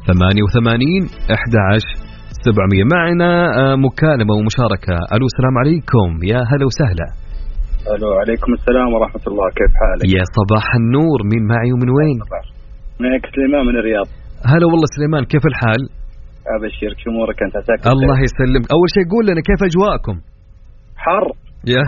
[0.07, 2.06] 88 11700
[2.93, 4.95] معنا آه، مكالمة ومشاركة.
[5.15, 6.07] ألو السلام عليكم.
[6.31, 7.07] يا هلا وسهلا.
[7.95, 9.47] ألو عليكم السلام ورحمة الله.
[9.59, 11.19] كيف حالك؟ يا صباح النور.
[11.31, 12.17] مين معي ومن وين؟
[13.03, 14.07] معك سليمان من الرياض.
[14.51, 15.81] هلا والله سليمان كيف الحال؟
[16.55, 18.65] ابشرك شو أمورك؟ أنت عساك الله يسلمك.
[18.75, 20.15] أول شيء قول لنا كيف أجواءكم؟
[21.05, 21.25] حر.
[21.73, 21.83] يا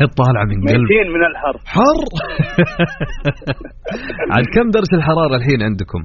[0.20, 0.80] طالعة من قلب.
[0.82, 1.56] ميتين من الحر.
[1.76, 2.00] حر؟
[4.34, 6.02] عاد كم درجة الحرارة الحين عندكم؟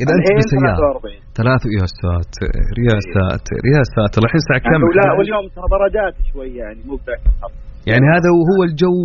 [0.00, 2.52] إذا أنت الحين بالسيارة 43 ثلاث يا ساتر
[2.90, 7.20] يا ساتر يا ساتر الحين الساعة كم؟ لا واليوم ترى درجات شوي يعني مو بذاك
[7.90, 8.96] يعني هذا وهو الجو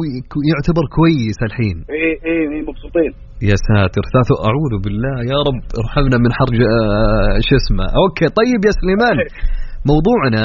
[0.51, 1.77] يعتبر كويس الحين.
[1.95, 3.11] إي إي مبسوطين.
[3.49, 4.03] يا ساتر.
[4.13, 5.15] ثلاث أعوذ بالله.
[5.33, 7.85] يا رب ارحمنا من حرج آه، شو اسمه.
[8.01, 9.17] okay طيب يا سليمان.
[9.91, 10.43] موضوعنا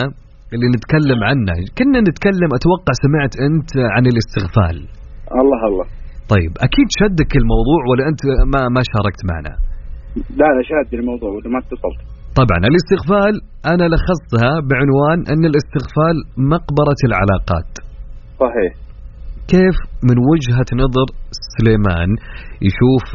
[0.52, 4.76] اللي نتكلم عنه كنا نتكلم أتوقع سمعت أنت عن الاستغفال.
[5.42, 5.86] الله الله.
[6.34, 8.20] طيب أكيد شدك الموضوع ولا أنت
[8.52, 9.54] ما ما شاركت معنا؟
[10.16, 12.00] لا لا شاد الموضوع ولا ما اتصلت.
[12.40, 13.34] طبعا الاستغفال
[13.72, 16.16] أنا لخصتها بعنوان أن الاستغفال
[16.52, 17.72] مقبرة العلاقات.
[18.42, 18.72] صحيح.
[19.52, 19.76] كيف
[20.08, 21.06] من وجهة نظر
[21.54, 22.08] سليمان
[22.68, 23.08] يشوف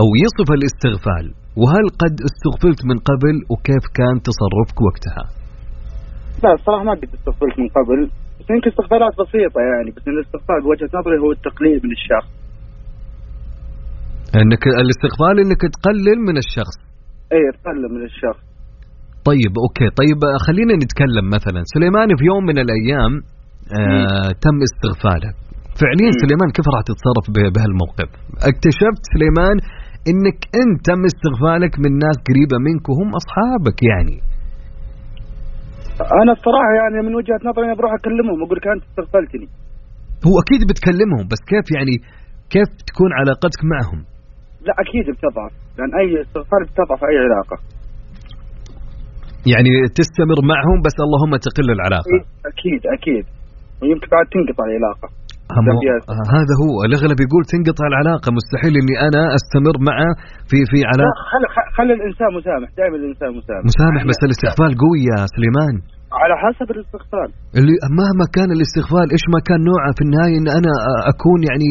[0.00, 1.26] أو يصف الاستغفال؟
[1.60, 5.24] وهل قد استغفلت من قبل؟ وكيف كان تصرفك وقتها؟
[6.44, 7.98] لا الصراحة ما قد استغفرت من قبل.
[8.38, 12.30] بس يمكن استغفارات بسيطة يعني بس الاستغفار بوجهة نظري هو التقليل من الشخص.
[14.36, 16.76] أنك الاستغفال أنك تقلل من الشخص.
[17.32, 18.42] اي تقلل من الشخص.
[19.30, 19.88] طيب أوكي.
[20.00, 21.60] طيب خلينا نتكلم مثلا.
[21.74, 23.12] سليمان في يوم من الأيام
[23.78, 25.30] آه تم استغفاله.
[25.80, 26.20] فعليا مم.
[26.24, 28.08] سليمان كيف راح تتصرف به- بهالموقف؟
[28.50, 29.56] اكتشفت سليمان
[30.10, 34.16] إنك أنت تم استغفالك من ناس قريبة منك وهم أصحابك يعني.
[36.22, 39.48] أنا الصراحة يعني من وجهة نظري أنا بروح أكلمهم أقول لك أنت استغفلتني.
[40.28, 41.94] هو أكيد بتكلمهم بس كيف يعني
[42.54, 44.00] كيف تكون علاقتك معهم؟
[44.68, 47.56] لا أكيد بتضعف لأن أي استغفار بتضعف أي علاقة.
[49.52, 52.10] يعني تستمر معهم بس اللهم تقل العلاقة.
[52.14, 53.24] إيه، أكيد أكيد.
[53.80, 55.08] ويمكن بعد تنقطع العلاقة.
[55.56, 56.74] آه، هذا هو.
[56.88, 58.28] الأغلب يقول تنقطع العلاقة.
[58.38, 60.10] مستحيل إني أنا أستمر معه
[60.48, 61.20] في في لا علاقة.
[61.32, 61.46] خلي
[61.78, 63.62] خلي الإنسان مسامح دائما الإنسان مسامح.
[63.72, 65.74] مسامح يعني بس الاستغفال قوي يا سليمان.
[66.22, 67.28] على حسب الاستغفال.
[67.58, 70.72] اللي مهما كان الاستغفال إيش ما كان نوعه في النهاية إن أنا
[71.12, 71.70] أكون يعني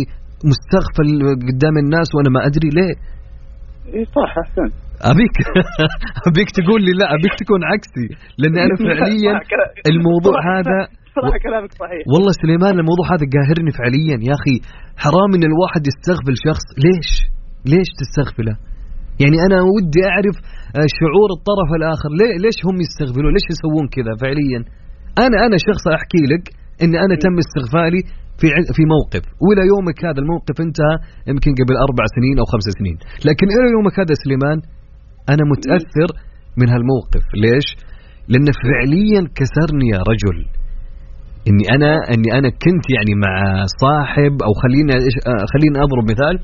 [0.51, 1.09] مستغفل
[1.49, 2.95] قدام الناس وأنا ما أدري ليه.
[3.93, 4.69] إي صح احسن
[5.11, 5.35] أبيك
[6.29, 8.07] أبيك تقول لي لا أبيك تكون عكسي.
[8.41, 9.33] لأن أنا فعليا
[9.91, 10.77] الموضوع هذا
[11.15, 12.03] صراحة كلامك صحيح.
[12.13, 14.57] والله سليمان الموضوع هذا قاهرني فعليا يا أخي.
[15.03, 16.65] حرام إن الواحد يستغفل شخص.
[16.85, 17.09] ليش؟
[17.71, 18.55] ليش تستغفله؟
[19.21, 20.35] يعني أنا ودي أعرف
[20.77, 22.09] آه، شعور الطرف الآخر.
[22.45, 24.59] ليش هم يستغفلون ليش يسوون كذا فعليا؟
[25.25, 26.43] أنا أنا شخص أحكي لك
[26.83, 28.01] إن أنا تم استغفالي
[28.39, 28.47] في
[28.77, 29.23] في موقف.
[29.43, 30.95] وإلى يومك هذا الموقف انتهى
[31.31, 32.97] يمكن قبل أربع سنين أو خمس سنين.
[33.29, 34.57] لكن إلى يومك هذا سليمان
[35.33, 36.09] أنا متأثر
[36.59, 37.23] من هالموقف.
[37.43, 37.67] ليش؟
[38.31, 40.37] لأنه فعليا كسرني يا رجل.
[41.49, 43.33] إني أنا إني أنا كنت يعني مع
[43.83, 46.35] صاحب أو خلينا إيش- آه، خلينا أضرب مثال.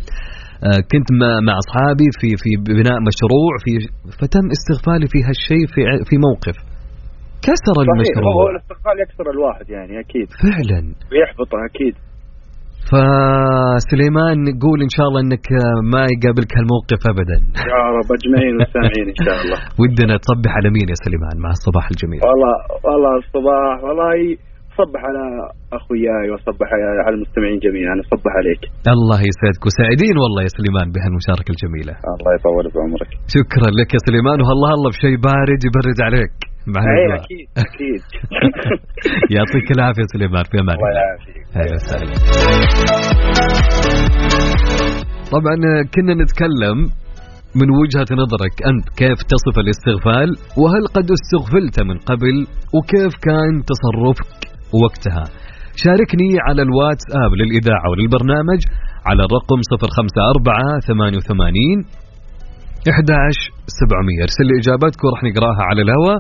[0.68, 1.08] آه، كنت
[1.48, 3.72] مع- أصحابي في في بناء مشروع في
[4.22, 6.56] فتم استغفالي في هالشيء في في موقف.
[7.48, 10.28] كسر صحيح هو المشروع الاستغفال يكسر الواحد يعني أكيد.
[10.46, 10.80] فعلا.
[11.12, 11.96] ويحبطه أكيد.
[12.92, 15.48] فسليمان نقول إن شاء الله إنك
[15.94, 17.38] ما يقابلك هالموقف ابدا.
[17.74, 19.60] يا رب أجمعين والسامعين إن شاء الله.
[19.82, 22.22] ودنا تصبح على مين يا سليمان؟ مع الصباح الجميل.
[22.28, 24.14] والله والله الصباح والله
[24.80, 25.24] صبح على
[25.80, 26.68] أخوياي وصبح
[27.06, 28.62] على المستمعين جميعا صبح عليك.
[28.96, 31.94] الله يسعدك وسعيدين والله يا سليمان بهالمشاركة الجميلة.
[32.16, 33.10] الله يطول بعمرك.
[33.38, 36.34] شكرا لك يا سليمان والله الله بشيء بارد يبرد عليك.
[36.74, 37.22] مع الأجواء.
[37.24, 38.02] أكيد أكيد.
[39.36, 41.02] يعطيك العافية سليمان في أمان الله الله.
[41.02, 41.38] يعافيك.
[41.60, 42.16] أهلا وسهلا.
[45.36, 45.56] طبعا
[45.96, 46.78] كنا نتكلم
[47.62, 50.30] من وجهة نظرك أنت كيف تصف الاستغفال
[50.62, 52.36] وهل قد استغفلت من قبل
[52.76, 54.43] وكيف كان تصرفك؟
[54.86, 55.24] وقتها.
[55.84, 58.62] شاركني على الواتساب للإذاعة وللبرنامج
[59.08, 61.86] على الرقم 054 88
[62.88, 66.20] 11700 ارسل لي إجاباتك وراح نقراها على الهواء.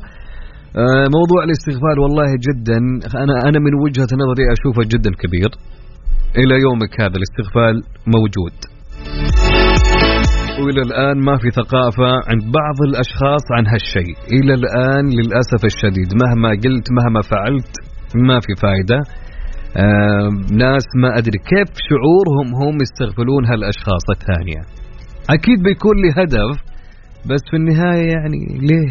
[0.81, 2.79] آه، موضوع الاستغفال والله جدا
[3.23, 5.51] أنا أنا من وجهة نظري أشوفه جدا كبير.
[6.41, 7.75] إلى يومك هذا الاستغفال
[8.15, 8.55] موجود.
[10.61, 14.15] وإلى الآن ما في ثقافة عند بعض الأشخاص عن هالشيء.
[14.37, 17.73] إلى الآن للأسف الشديد مهما قلت مهما فعلت
[18.15, 18.99] ما في فائده
[19.77, 24.61] آه ناس ما أدري كيف شعورهم هم يستغفلون هالأشخاص الثانية.
[25.29, 26.61] أكيد بيكون لي هدف
[27.29, 28.89] بس في النهاية يعني ليه؟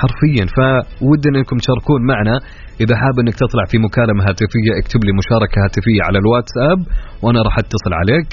[0.00, 0.44] حرفيا.
[0.56, 2.40] فودنا أنكم تشاركون معنا.
[2.80, 6.78] إذا حاب إنك تطلع في مكالمة هاتفية اكتب لي مشاركة هاتفية على الواتساب
[7.22, 8.28] وأنا راح أتصل عليك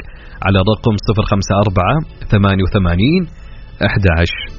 [0.46, 3.28] على رقم 054 88
[3.82, 4.54] 11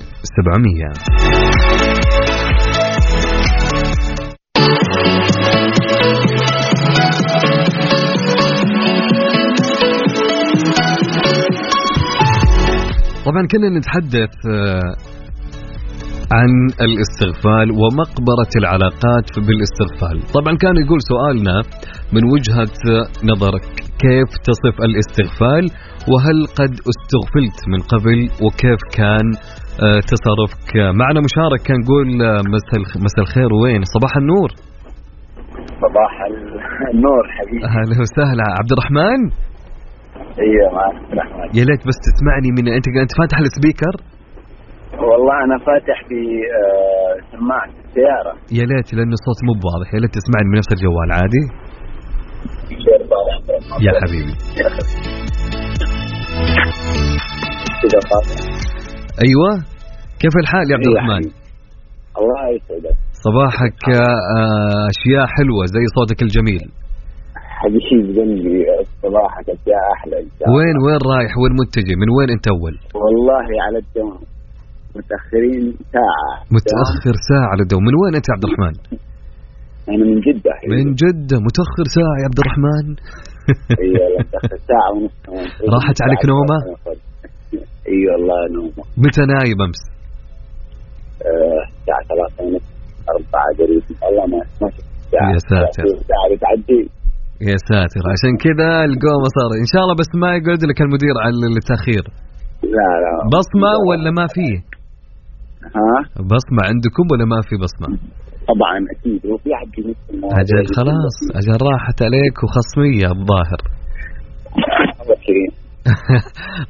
[13.26, 14.94] طبعا كنا نتحدث آه،
[16.32, 16.50] عن
[16.86, 20.16] الاستغفال ومقبرة العلاقات بالاستغفال.
[20.36, 21.56] طبعا كان يقول سؤالنا
[22.14, 22.74] من وجهة
[23.30, 23.64] نظرك
[24.04, 25.64] كيف تصف الاستغفال؟
[26.12, 29.26] وهل قد استغفلت من قبل؟ وكيف كان
[29.86, 34.50] آه، تصرفك؟ معنا مشارك كان يقول آه، مساء الخ- مساء الخير وين؟ صباح النور.
[35.84, 36.12] صباح
[36.94, 37.64] النور حبيبي.
[37.64, 38.44] أهلا وسهلا.
[38.60, 39.20] عبد الرحمن؟
[40.42, 40.94] أيوه معك
[41.58, 43.94] يا ليت بس تسمعني من أنت أنت فاتح السبيكر؟
[45.10, 46.20] والله أنا فاتح في
[46.58, 48.32] آه، سماعة السيارة.
[48.58, 49.94] يا ليت لأنه الصوت مو بواضح.
[49.94, 51.42] يا ليت تسمعني من نفس الجوال عادي.
[53.86, 54.34] يا حبيبي.
[59.24, 59.50] أيوه.
[60.20, 61.24] كيف الحال يا عبد إيه الرحمن.
[62.20, 62.96] الله يسعدك.
[63.26, 66.83] صباحك آه، أشياء حلوة زي صوتك الجميل.
[67.64, 68.56] حبيب قلبي
[69.02, 70.46] صباحك يا أحلى الله.
[70.56, 74.22] وين وين رايح؟ وين متجه؟ من وين أنت أول؟ والله على الدوام.
[74.96, 75.64] متأخرين
[75.96, 76.28] ساعة.
[76.56, 77.82] متأخر ساعة على الدوام.
[77.88, 78.74] من وين أنت يا عبد الرحمن؟
[79.92, 80.52] أنا من جدة.
[80.74, 81.36] من جدة.
[81.48, 82.86] متأخر ساعة يا عبد الرحمن.
[83.82, 85.14] أيوه متأخر ساعة ونص.
[85.74, 86.58] راحت عليك نومة؟
[87.90, 88.82] إي والله نومة.
[89.04, 89.80] متى نايم أمس؟
[91.28, 92.66] آه، الساعة ثلاثة ونص
[93.14, 93.84] أربعة قريب.
[94.02, 94.94] والله ما ما شفت
[95.34, 95.84] يا ساتر.
[96.32, 96.80] بتعدي.
[97.40, 98.02] يا ساتر.
[98.14, 102.04] عشان كذا القومه صار إن شاء الله بس ما يقعد لك المدير على التأخير.
[102.76, 103.12] لا لا.
[103.36, 104.56] بصمة ولا ما فيه
[105.76, 105.96] ها؟
[106.32, 107.88] بصمة عندكم ولا ما في بصمة؟
[108.50, 109.20] طبعا أكيد.
[109.32, 109.80] وفي في
[110.42, 111.16] أجل خلاص.
[111.40, 113.60] أجل راحت عليك وخصمية الظاهر.
[115.02, 115.52] الله كريم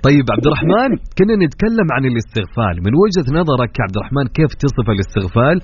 [0.07, 2.75] طيب عبد الرحمن كنا نتكلم عن الاستغفال.
[2.87, 5.57] من وجهة نظرك يا عبد الرحمن كيف تصف الاستغفال؟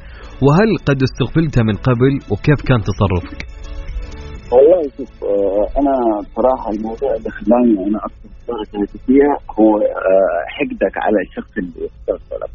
[0.44, 3.40] وهل قد استغفلت من قبل؟ وكيف كان تصرفك؟
[4.52, 5.94] والله شوف آه، أنا
[6.36, 12.50] صراحة الموضوع اللي خلاني أنا أصلا صراحة فيها هو آه، حقدك على الشخص اللي استغفرك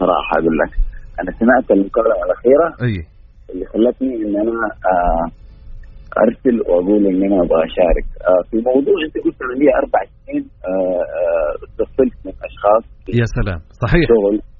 [0.00, 0.72] صراحة أقول لك
[1.20, 2.96] أنا سمعت المكالمة الأخيرة أي.
[3.50, 4.58] اللي خلتني إن أنا
[4.92, 5.26] آه،
[6.24, 8.06] أرسل وأقول إن أنا أبغى أشارك.
[8.50, 10.44] في موضوع أنت قلت أنا لي أربع سنين
[11.64, 13.60] استغفلت من أشخاص يا سلام.
[13.84, 14.06] صحيح.
[14.08, 14.51] شغل.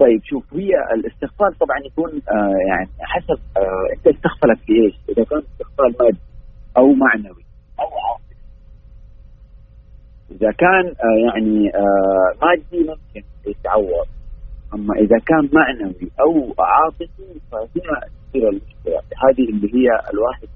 [0.00, 5.24] طيب شوف هي الاستغفال طبعا يكون آه، يعني حسب آه، انت استغفلك في إيش؟ إذا
[5.24, 6.18] كان استغفال مادي
[6.76, 7.44] أو معنوي
[7.80, 8.34] أو عاطفي.
[10.34, 14.06] إذا كان آه، يعني آه، مادي ممكن يتعوض.
[14.74, 17.06] أما إذا كان معنوي أو عاطفي
[17.52, 17.96] فهنا
[18.30, 18.98] تصير المشكلة.
[19.24, 20.48] هذه اللي هي الواحد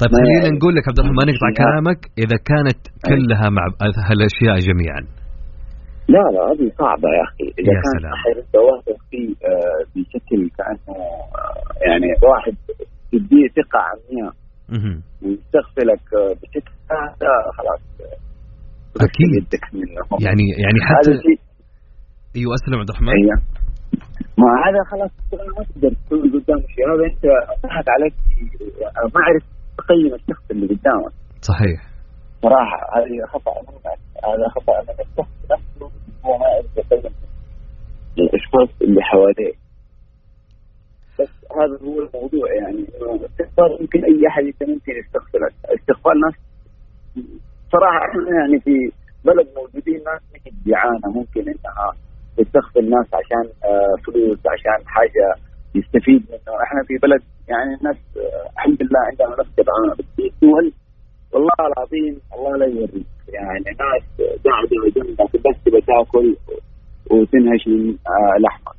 [0.00, 2.00] طيب خلينا نقول لك عبد الرحمن نقطع فيها- كلامك.
[2.18, 3.64] إذا كانت كلها مع
[4.08, 5.02] هالأشياء جميعا.
[6.08, 7.46] لا لا هذه صعبة يا أخي.
[7.58, 12.54] إذا يا كان أنت واثق فيه آه، بشكل كأنه آه، يعني واحد
[13.12, 14.34] تديه ثقة عمياء.
[15.22, 17.80] ويستغفلك آه، بشكل هذا خلاص
[19.74, 20.02] منه.
[20.26, 21.10] يعني يعني حتى
[22.36, 23.08] أيوه أسلم عبد الرحمن.
[23.08, 23.36] أيوه.
[24.38, 25.10] ما هذا خلاص
[25.56, 26.84] ما تقدر تسوي قدام شيء.
[26.92, 27.24] هذا أنت
[27.64, 28.14] ضحك عليك
[29.14, 29.46] ما عرفت
[29.78, 31.12] تقيم الشخص اللي قدامك.
[31.40, 31.80] صحيح.
[32.42, 33.98] صراحة هذه خطأ منك
[34.28, 35.63] هذا خطأ من الشخص
[38.54, 39.52] الأشخاص اللي حواليه.
[41.20, 42.78] بس هذا هو الموضوع يعني.
[42.78, 45.38] انه الاستغفار يمكن أي أحد ممكن يستغفر.
[45.74, 46.34] استغفار ناس
[47.72, 48.92] صراحة إحنا يعني في
[49.24, 51.92] بلد موجودين ناس مثل جيعانه ممكن إنها
[52.36, 55.34] تستغفر الناس عشان آه، فلوس عشان حاجة
[55.74, 60.30] يستفيد منه إحنا في بلد يعني الناس آه، الحمد لله عندنا نفس جدعانه بس في
[60.42, 60.72] دول
[61.32, 63.06] والله العظيم الله لا يوريك.
[63.28, 64.04] يعني ناس
[64.44, 66.36] قاعدة جنبك بس تبى تاكل
[67.10, 68.76] وتنهش من آه، لحمك.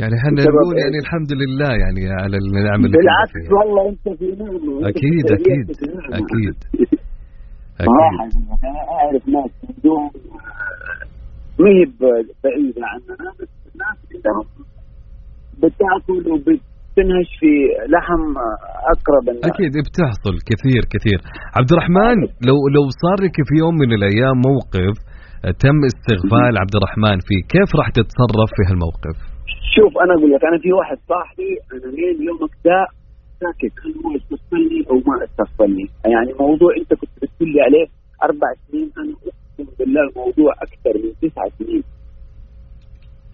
[0.00, 3.52] يعني إحنا نقول؟ يعني الحمد لله يعني على النعم اللي بالعكس.
[3.58, 4.88] والله أنت في نعمة.
[4.88, 5.66] أكيد أكيد.
[6.20, 6.56] أكيد.
[7.78, 8.24] صراحة
[8.64, 10.10] أنا أعرف ناس عندهم
[11.60, 11.84] ما هي
[12.42, 14.46] بعيدة عننا بس الناس عندهم
[15.62, 17.52] بتأكل وبتنهش في
[17.94, 18.22] لحم
[18.94, 19.44] أقرب الناس.
[19.50, 21.18] أكيد بتحصل كثير كثير.
[21.56, 22.16] عبد الرحمن
[22.48, 24.96] لو لو صار لك في يوم من الأيام موقف
[25.52, 27.40] تم استغفال عبد الرحمن فيه.
[27.54, 29.16] كيف راح تتصرف في هالموقف؟
[29.76, 32.78] شوف أنا أقول لك أنا في واحد صاحبي أنا لين يومك ده
[33.40, 35.86] ساكت هل هو استغفلني أو ما استغفلني.
[36.14, 37.86] يعني موضوع أنت كنت بتقول لي عليه
[38.26, 41.82] أربع سنين أنا أقسم بالله الموضوع أكثر من تسعة سنين.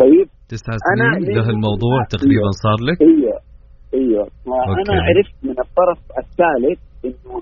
[0.03, 3.39] طيب؟ تسع أنا سنين؟ له الموضوع تقريبا صار لك؟ أيوه
[3.99, 4.25] أيوه.
[4.47, 5.07] وأنا okay.
[5.09, 7.33] عرفت من الطرف الثالث إنه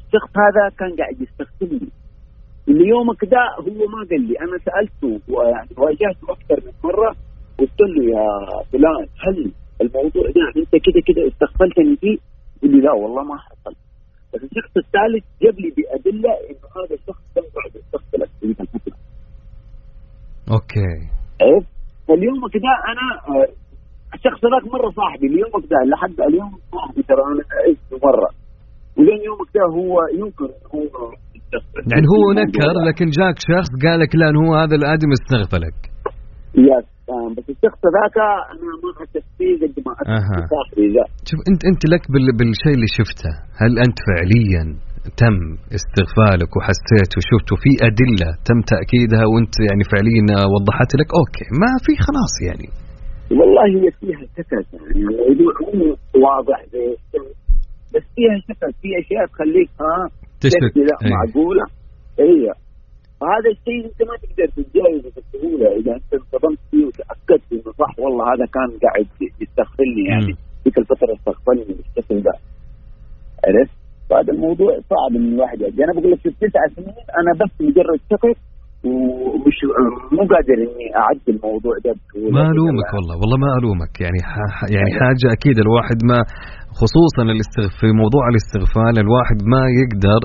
[0.00, 1.90] الشخص هذا كان قاعد يستخدمني
[2.82, 4.34] اللي يومك ده هو ما قال لي.
[4.40, 5.20] أنا سألته
[5.78, 7.16] واجهته أكثر من مرة
[7.58, 8.26] قلت له يا
[8.72, 12.18] فلان هل الموضوع ده أنت كده كده استغفلتني فيه؟
[12.62, 13.74] يقول لي لا والله ما حصل.
[14.34, 18.96] بس الشخص الثالث جاب لي بأدلة إنه هذا الشخص كان قاعد يستغفلك في الفترة
[20.52, 20.92] okay.
[21.42, 21.66] عرفت؟
[22.08, 23.48] فاليومك ده أنا آه،
[24.14, 28.30] الشخص ذاك مرة صاحبي اليومك ده لحد اليوم صاحبي ترى أنا اسمه مرة.
[28.98, 31.12] ولين يومك ده هو ينكر هو
[31.92, 35.78] يعني هو نكر لكن جاك شخص قال لك لا هو هذا الأدم استغفلك
[36.68, 38.16] يا سلام بس الشخص ذاك
[38.52, 39.92] أنا ما حسيت فيه قد ما
[40.94, 41.04] ذا.
[41.28, 43.32] شوف أنت أنت لك بال بالشيء اللي شفته.
[43.60, 44.64] هل أنت فعليا
[45.20, 45.36] تم
[45.78, 50.22] استغفالك وحسيت وشفت وفي أدلة تم تأكيدها وأنت يعني فعليا
[50.52, 52.68] وضحت لك؟ أوكي ما في خلاص يعني.
[53.38, 55.88] والله هي فيها شكل يعني الموضوع مو
[56.24, 56.58] واضح
[57.92, 61.10] بس فيها شكل في أشياء تخليك ها تشتت لا إيه.
[61.14, 61.64] معقولة
[62.26, 62.54] أيوه
[63.20, 68.24] فهذا الشيء أنت ما تقدر تتجاوزه بسهوله إذا أنت انصدمت فيه وتأكدت إنه صح والله
[68.34, 69.06] هذا كان قاعد
[69.42, 70.32] يستغفلني يعني.
[70.64, 72.32] ذيك الفترة استغفلني بالشكل ده
[73.46, 73.74] عرفت؟
[74.10, 75.84] فهذا الموضوع صعب إن الواحد يأدي.
[75.84, 78.32] أنا بقول لك في التسع سنين أنا بس مجرد شكل
[78.90, 79.58] ومش
[80.16, 84.18] مو قادر إني أعدي الموضوع ده بسهوله ما ألومك والله والله ما ألومك يعني.
[84.32, 86.18] ح- يعني حاجة أكيد الواحد ما
[86.80, 87.22] خصوصا.
[87.80, 90.20] في موضوع الاستغفال الواحد ما يقدر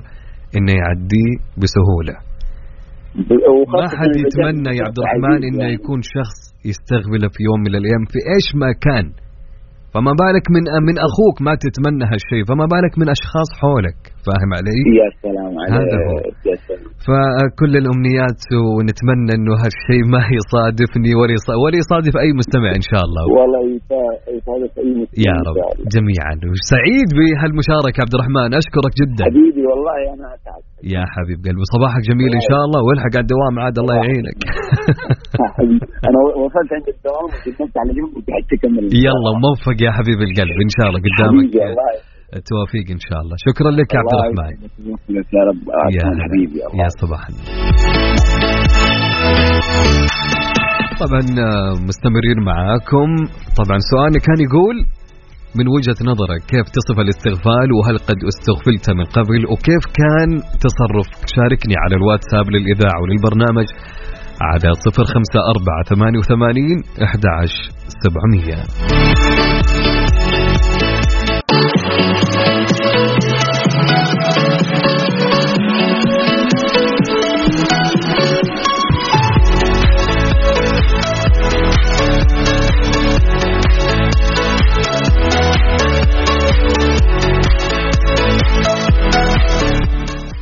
[0.58, 1.32] إنه يعديه
[1.62, 2.16] بسهولة
[3.76, 5.74] ما حد يتمنى يا عبد الرحمن إنه يعني.
[5.74, 9.08] يكون شخص يستغفله في يوم من الأيام في إيش ما كان
[9.94, 14.80] فما بالك من من أخوك ما تتمنى هالشيء فما بالك من أشخاص حولك فاهم علي؟
[15.02, 15.76] يا سلام عليك.
[15.78, 16.18] هذا هو.
[16.50, 16.90] يا سلام.
[17.08, 18.42] فكل الأمنيات
[18.76, 23.24] ونتمنى إنه هالشيء ما يصادفني ولا ولا يصادف أي مستمع إن شاء الله.
[23.38, 25.58] والله يسعدك أي مسلم يا رب.
[25.96, 26.34] جميعا.
[26.74, 28.50] سعيد بهالمشاركة عبد الرحمن.
[28.62, 29.24] أشكرك جدا.
[29.30, 30.62] حبيبي والله أنا اسعد
[30.96, 31.66] يا حبيب قلبي.
[31.76, 32.82] صباحك جميل إن شاء الله.
[32.88, 34.40] والحق على الدوام عاد الله يعينك.
[36.08, 38.84] أنا وصلت عند الدوام وقدمت على جنب وقعدت أكمل.
[39.08, 40.58] يلا موفق يا حبيب القلب.
[40.66, 41.54] إن شاء الله قدامك.
[42.36, 43.36] التوافيق إن شاء الله.
[43.48, 44.54] شكرا لك يا عبد الرحمن.
[45.38, 45.62] يا رب.
[45.98, 47.22] يا حبيبي يا صباح
[51.04, 53.10] طبعا آه، مستمرين معاكم.
[53.60, 54.76] طبعا سؤالنا كان يقول
[55.60, 60.30] من وجهة نظرك كيف تصف الاستغفال وهل قد استغفلت من قبل؟ وكيف كان
[60.66, 63.68] تصرفك شاركني على الواتساب للإذاعة وللبرنامج
[64.42, 67.72] على 054 88 11
[68.04, 69.57] 700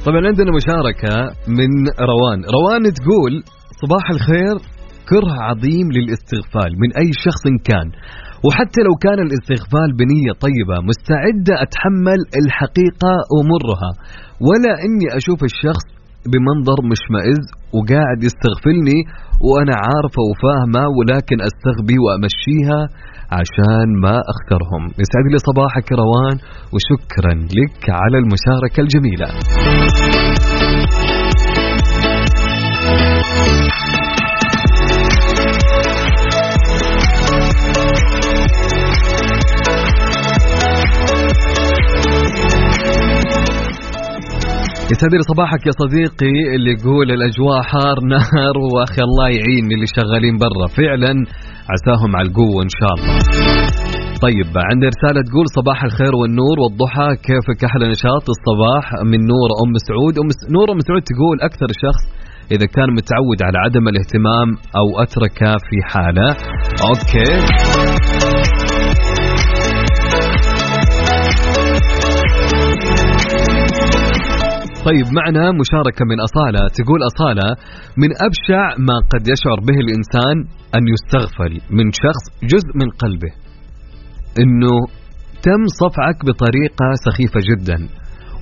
[0.05, 1.13] طبعا عندنا مشاركة
[1.59, 1.71] من
[2.11, 2.39] روان.
[2.57, 3.33] روان تقول
[3.81, 4.55] صباح الخير
[5.09, 7.87] كره عظيم للاستغفال من أي شخص كان.
[8.45, 13.91] وحتى لو كان الاستغفال بنية طيبة مستعدة أتحمل الحقيقة ومرها.
[14.47, 15.85] ولا أني أشوف الشخص
[16.31, 17.43] بمنظر مشمئز
[17.75, 18.99] وقاعد يستغفلني
[19.47, 22.79] وأنا عارفة وفاهمة ولكن أستغبي وأمشيها.
[23.31, 26.37] عشان ما أخسرهم يسعد لي صباحك روان
[26.73, 29.27] وشكرا لك على المشاركة الجميلة.
[44.91, 50.67] يسعدني صباحك يا صديقي اللي يقول الأجواء حار نار وأخي الله يعين اللي شغالين برا.
[50.67, 51.13] فعلا
[51.73, 53.17] عساهم على القوة إن شاء الله.
[54.25, 59.73] طيب عندي رسالة تقول صباح الخير والنور والضحى كيفك؟ أحلى نشاط الصباح من نور أم
[59.87, 60.15] سعود.
[60.23, 60.39] أم س...
[60.55, 62.03] نور أم سعود تقول أكثر شخص
[62.51, 64.47] إذا كان متعود على عدم الاهتمام
[64.79, 66.27] أو أتركه في حالة.
[66.87, 67.29] أوكي.
[74.87, 76.61] طيب معنا مشاركة من أصالة.
[76.77, 77.47] تقول أصالة
[77.97, 80.35] من أبشع ما قد يشعر به الإنسان
[80.77, 83.33] أن يستغفل من شخص جزء من قلبه.
[84.41, 84.75] أنه
[85.43, 87.77] تم صفعك بطريقة سخيفة جدا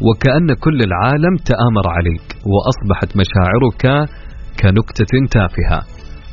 [0.05, 3.83] وكأن كل العالم تآمر عليك وأصبحت مشاعرك
[4.61, 5.79] كنكتة تافهة.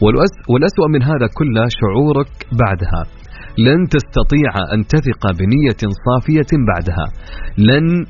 [0.05, 2.33] والأس- والأسوأ من هذا كله شعورك
[2.63, 3.03] بعدها.
[3.59, 7.07] لن تستطيع أن تثق بنية صافية بعدها.
[7.59, 8.05] لن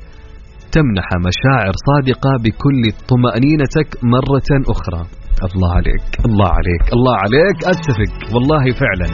[0.75, 5.01] تمنح مشاعر صادقة بكل طمأنينتك مرة أخرى.
[5.55, 6.05] الله عليك.
[6.25, 6.83] الله عليك.
[6.93, 7.57] الله عليك.
[7.65, 8.11] أتفق.
[8.33, 9.07] والله فعلا.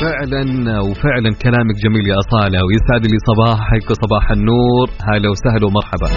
[0.00, 2.58] فعلا وفعلا كلامك جميل يا أصالة.
[2.66, 4.88] ويسعد لي صباحك وصباح النور.
[5.08, 6.08] هلا وسهلا ومرحبا.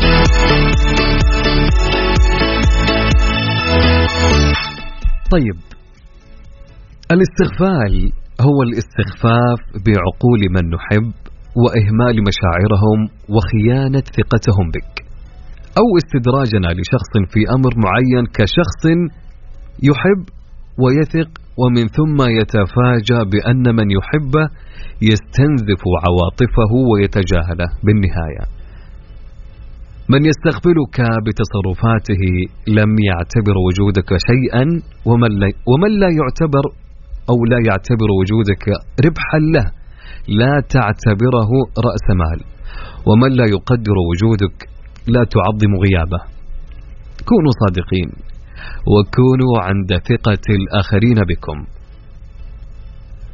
[5.32, 5.58] طيب
[7.12, 11.29] الاستغفال هو الاستخفاف بعقول من نحب.
[11.64, 13.00] وإهمال مشاعرهم
[13.36, 14.94] وخيانة ثقتهم بك.
[15.82, 18.84] أو استدراجنا لشخص في أمر معين كشخص
[19.84, 20.24] يحب
[20.84, 21.30] ويثق
[21.62, 24.46] ومن ثم يتفاجأ بأن من يحبه
[25.02, 28.46] يستنزف عواطفه ويتجاهله بالنهاية.
[30.10, 32.24] من يستغفلك بتصرفاته
[32.68, 34.66] لم يعتبر وجودك شيئا
[35.06, 36.66] ومن لا, ومن لا يعتبر
[37.30, 38.66] أو لا يعتبر وجودك
[39.06, 39.79] ربحا له.
[40.30, 42.40] لا تعتبره رأس مال.
[43.08, 44.70] ومن لا يقدر وجودك
[45.08, 46.22] لا تعظم غيابه.
[47.26, 48.10] كونوا صادقين
[48.94, 51.66] وكونوا عند ثقة الآخرين بكم.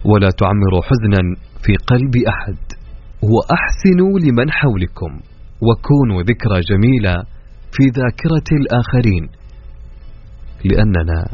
[0.06, 1.22] ولا تعمروا حزنا
[1.64, 2.58] في قلب أحد.
[3.24, 5.12] وأحسنوا لمن حولكم
[5.62, 7.24] وكونوا ذكرى جميلة
[7.72, 9.30] في ذاكرة الآخرين.
[10.66, 11.28] لأننا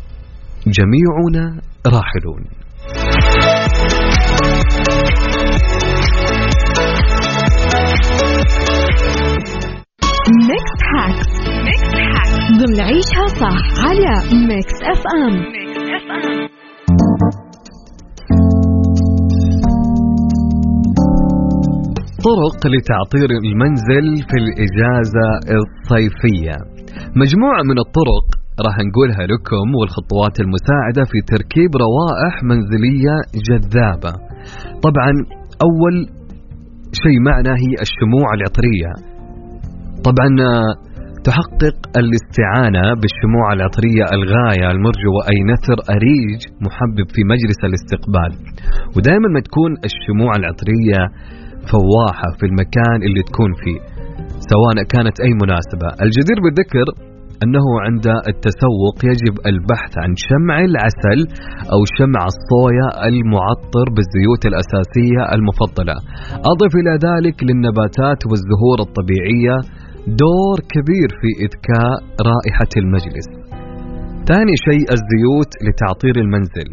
[0.68, 2.61] جميعنا راحلون.
[10.50, 11.30] Mix Hacks
[11.66, 14.14] Mix Hacks ضمن عيشها صح على
[14.48, 16.52] Mix FM Mix FM
[22.28, 25.28] طرق لتعطير المنزل في الإجازة
[25.60, 26.58] الصيفية.
[27.22, 28.26] مجموعة من الطرق
[28.66, 33.16] راح نقولها لكم والخطوات المساعدة في تركيب روائح منزلية
[33.48, 34.14] جذابة.
[34.86, 35.12] طبعا
[35.68, 35.96] أول
[37.04, 39.11] شيء معنا هي الشموع العطرية.
[40.08, 40.30] طبعا
[41.28, 48.32] تحقق الاستعانة بالشموع العطرية الغاية المرجوة أي نثر أريج محبب في مجلس الاستقبال.
[48.96, 51.02] ودائما ما تكون الشموع العطرية
[51.72, 53.80] فواحة في المكان اللي تكون فيه
[54.52, 55.88] سواء كانت أي مناسبة.
[56.06, 56.88] الجدير بالذكر
[57.44, 61.20] أنه عند التسوق يجب البحث عن شمع العسل
[61.74, 65.96] أو شمع الصويا المعطر بالزيوت الأساسية المفضلة.
[66.52, 69.58] أضف إلى ذلك للنباتات والزهور الطبيعية
[70.08, 71.96] دور كبير في إذكاء
[72.30, 73.28] رائحة المجلس.
[74.28, 76.70] ثاني شيء الزيوت لتعطير المنزل.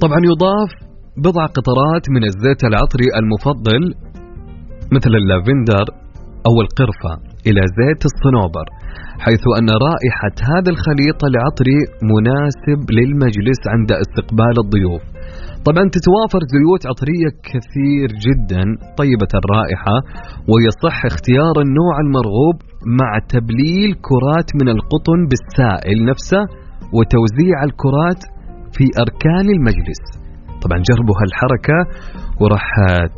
[0.00, 0.70] طبعا يضاف
[1.16, 3.82] بضع قطرات من الزيت العطري المفضل
[4.92, 5.86] مثل اللافندر
[6.46, 7.12] أو القرفة
[7.46, 8.66] إلى زيت الصنوبر
[9.18, 11.78] حيث أن رائحة هذا الخليط العطري
[12.12, 15.02] مناسب للمجلس عند استقبال الضيوف.
[15.68, 18.64] طبعا تتوافر زيوت عطرية كثير جدا
[19.00, 19.96] طيبة الرائحة
[20.50, 22.56] ويصح اختيار النوع المرغوب
[23.00, 26.42] مع تبليل كرات من القطن بالسائل نفسه
[26.96, 28.20] وتوزيع الكرات
[28.74, 30.02] في أركان المجلس.
[30.62, 31.78] طبعا جربوا هالحركة
[32.40, 32.66] وراح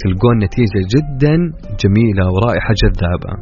[0.03, 1.35] تلقون نتيجة جدا
[1.83, 3.33] جميلة ورائحة جذابة.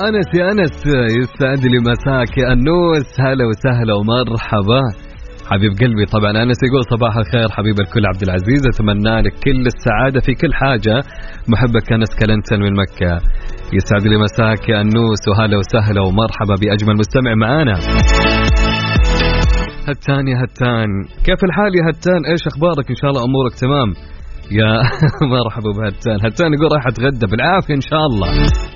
[0.00, 0.86] أنس يا أنس
[1.20, 3.20] يسعد لي مساك يا أنوس.
[3.20, 4.80] هلا وسهلا ومرحبا.
[5.50, 8.62] حبيب قلبي طبعا أنس يقول صباح الخير حبيب الكل عبد العزيز.
[8.66, 10.96] أتمنى لك كل السعادة في كل حاجة.
[11.48, 13.12] محبك أنس كلنتن من مكة.
[13.76, 17.76] يسعد لي مساك يا أنوس وهلا وسهلا ومرحبا بأجمل مستمع معانا.
[19.88, 20.88] هتان يا هتان
[21.26, 23.88] كيف الحال يا هتان؟ إيش أخبارك؟ إن شاء الله أمورك تمام.
[24.50, 24.72] يا
[25.34, 26.52] مرحبا بهتان هتان.
[26.54, 27.26] يقول راح أتغدى.
[27.26, 28.28] بالعافية إن شاء الله.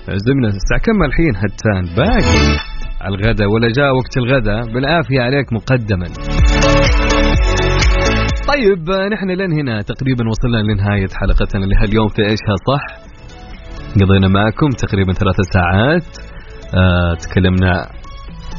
[0.08, 2.56] عزمنا الساعة كم الحين هتان؟ باقي
[3.06, 6.06] الغداء ولا جاء وقت الغداء بالعافية عليك مقدما.
[8.48, 9.80] طيب نحن لين هنا.
[9.82, 12.84] تقريبا وصلنا لنهاية حلقتنا لهاليوم في ايشها صح؟
[14.02, 16.08] قضينا معكم تقريبا ثلاث ساعات.
[16.74, 17.72] آه تكلمنا.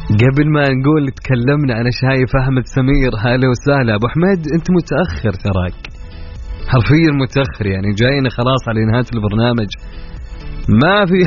[0.09, 3.11] قبل ما نقول تكلمنا أنا شايف أحمد سمير.
[3.19, 3.95] هلا وسهلا.
[3.95, 6.00] أبو حميد أنت متأخر تراك.
[6.71, 9.69] حرفيا متأخر يعني جاينا خلاص على نهاية البرنامج.
[10.83, 11.19] ما في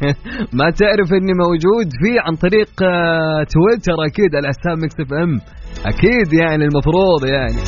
[0.58, 5.38] ما تعرف إني موجود فيه عن طريق آه، تويتر أكيد على حساب Mix FM.
[5.86, 7.60] أكيد يعني المفروض يعني.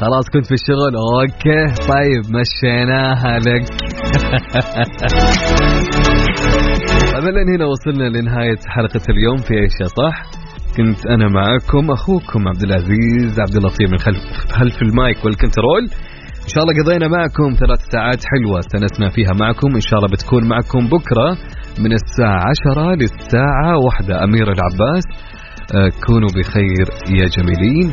[0.00, 0.94] خلاص كنت في الشغل.
[0.96, 1.64] okay.
[1.92, 3.64] طيب مشيناها لك.
[7.14, 10.22] طيب هنا وصلنا لنهاية حلقة اليوم في إيش يا صح؟
[10.76, 15.90] كنت أنا معكم أخوكم عبد العزيز عبد اللطيف من خلف خلف المايك والكنترول.
[16.44, 19.74] إن شاء الله قضينا معكم ثلاث ساعات حلوة استانسنا فيها معكم.
[19.74, 21.28] إن شاء الله بتكون معكم بكرة
[21.78, 22.42] من الساعة
[22.72, 25.04] 10 للساعة 1 أمير العباس
[25.74, 26.86] آه، كونوا بخير
[27.18, 27.92] يا جميلين.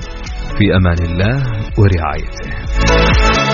[0.57, 1.43] في أمان الله
[1.79, 3.50] ورعايته.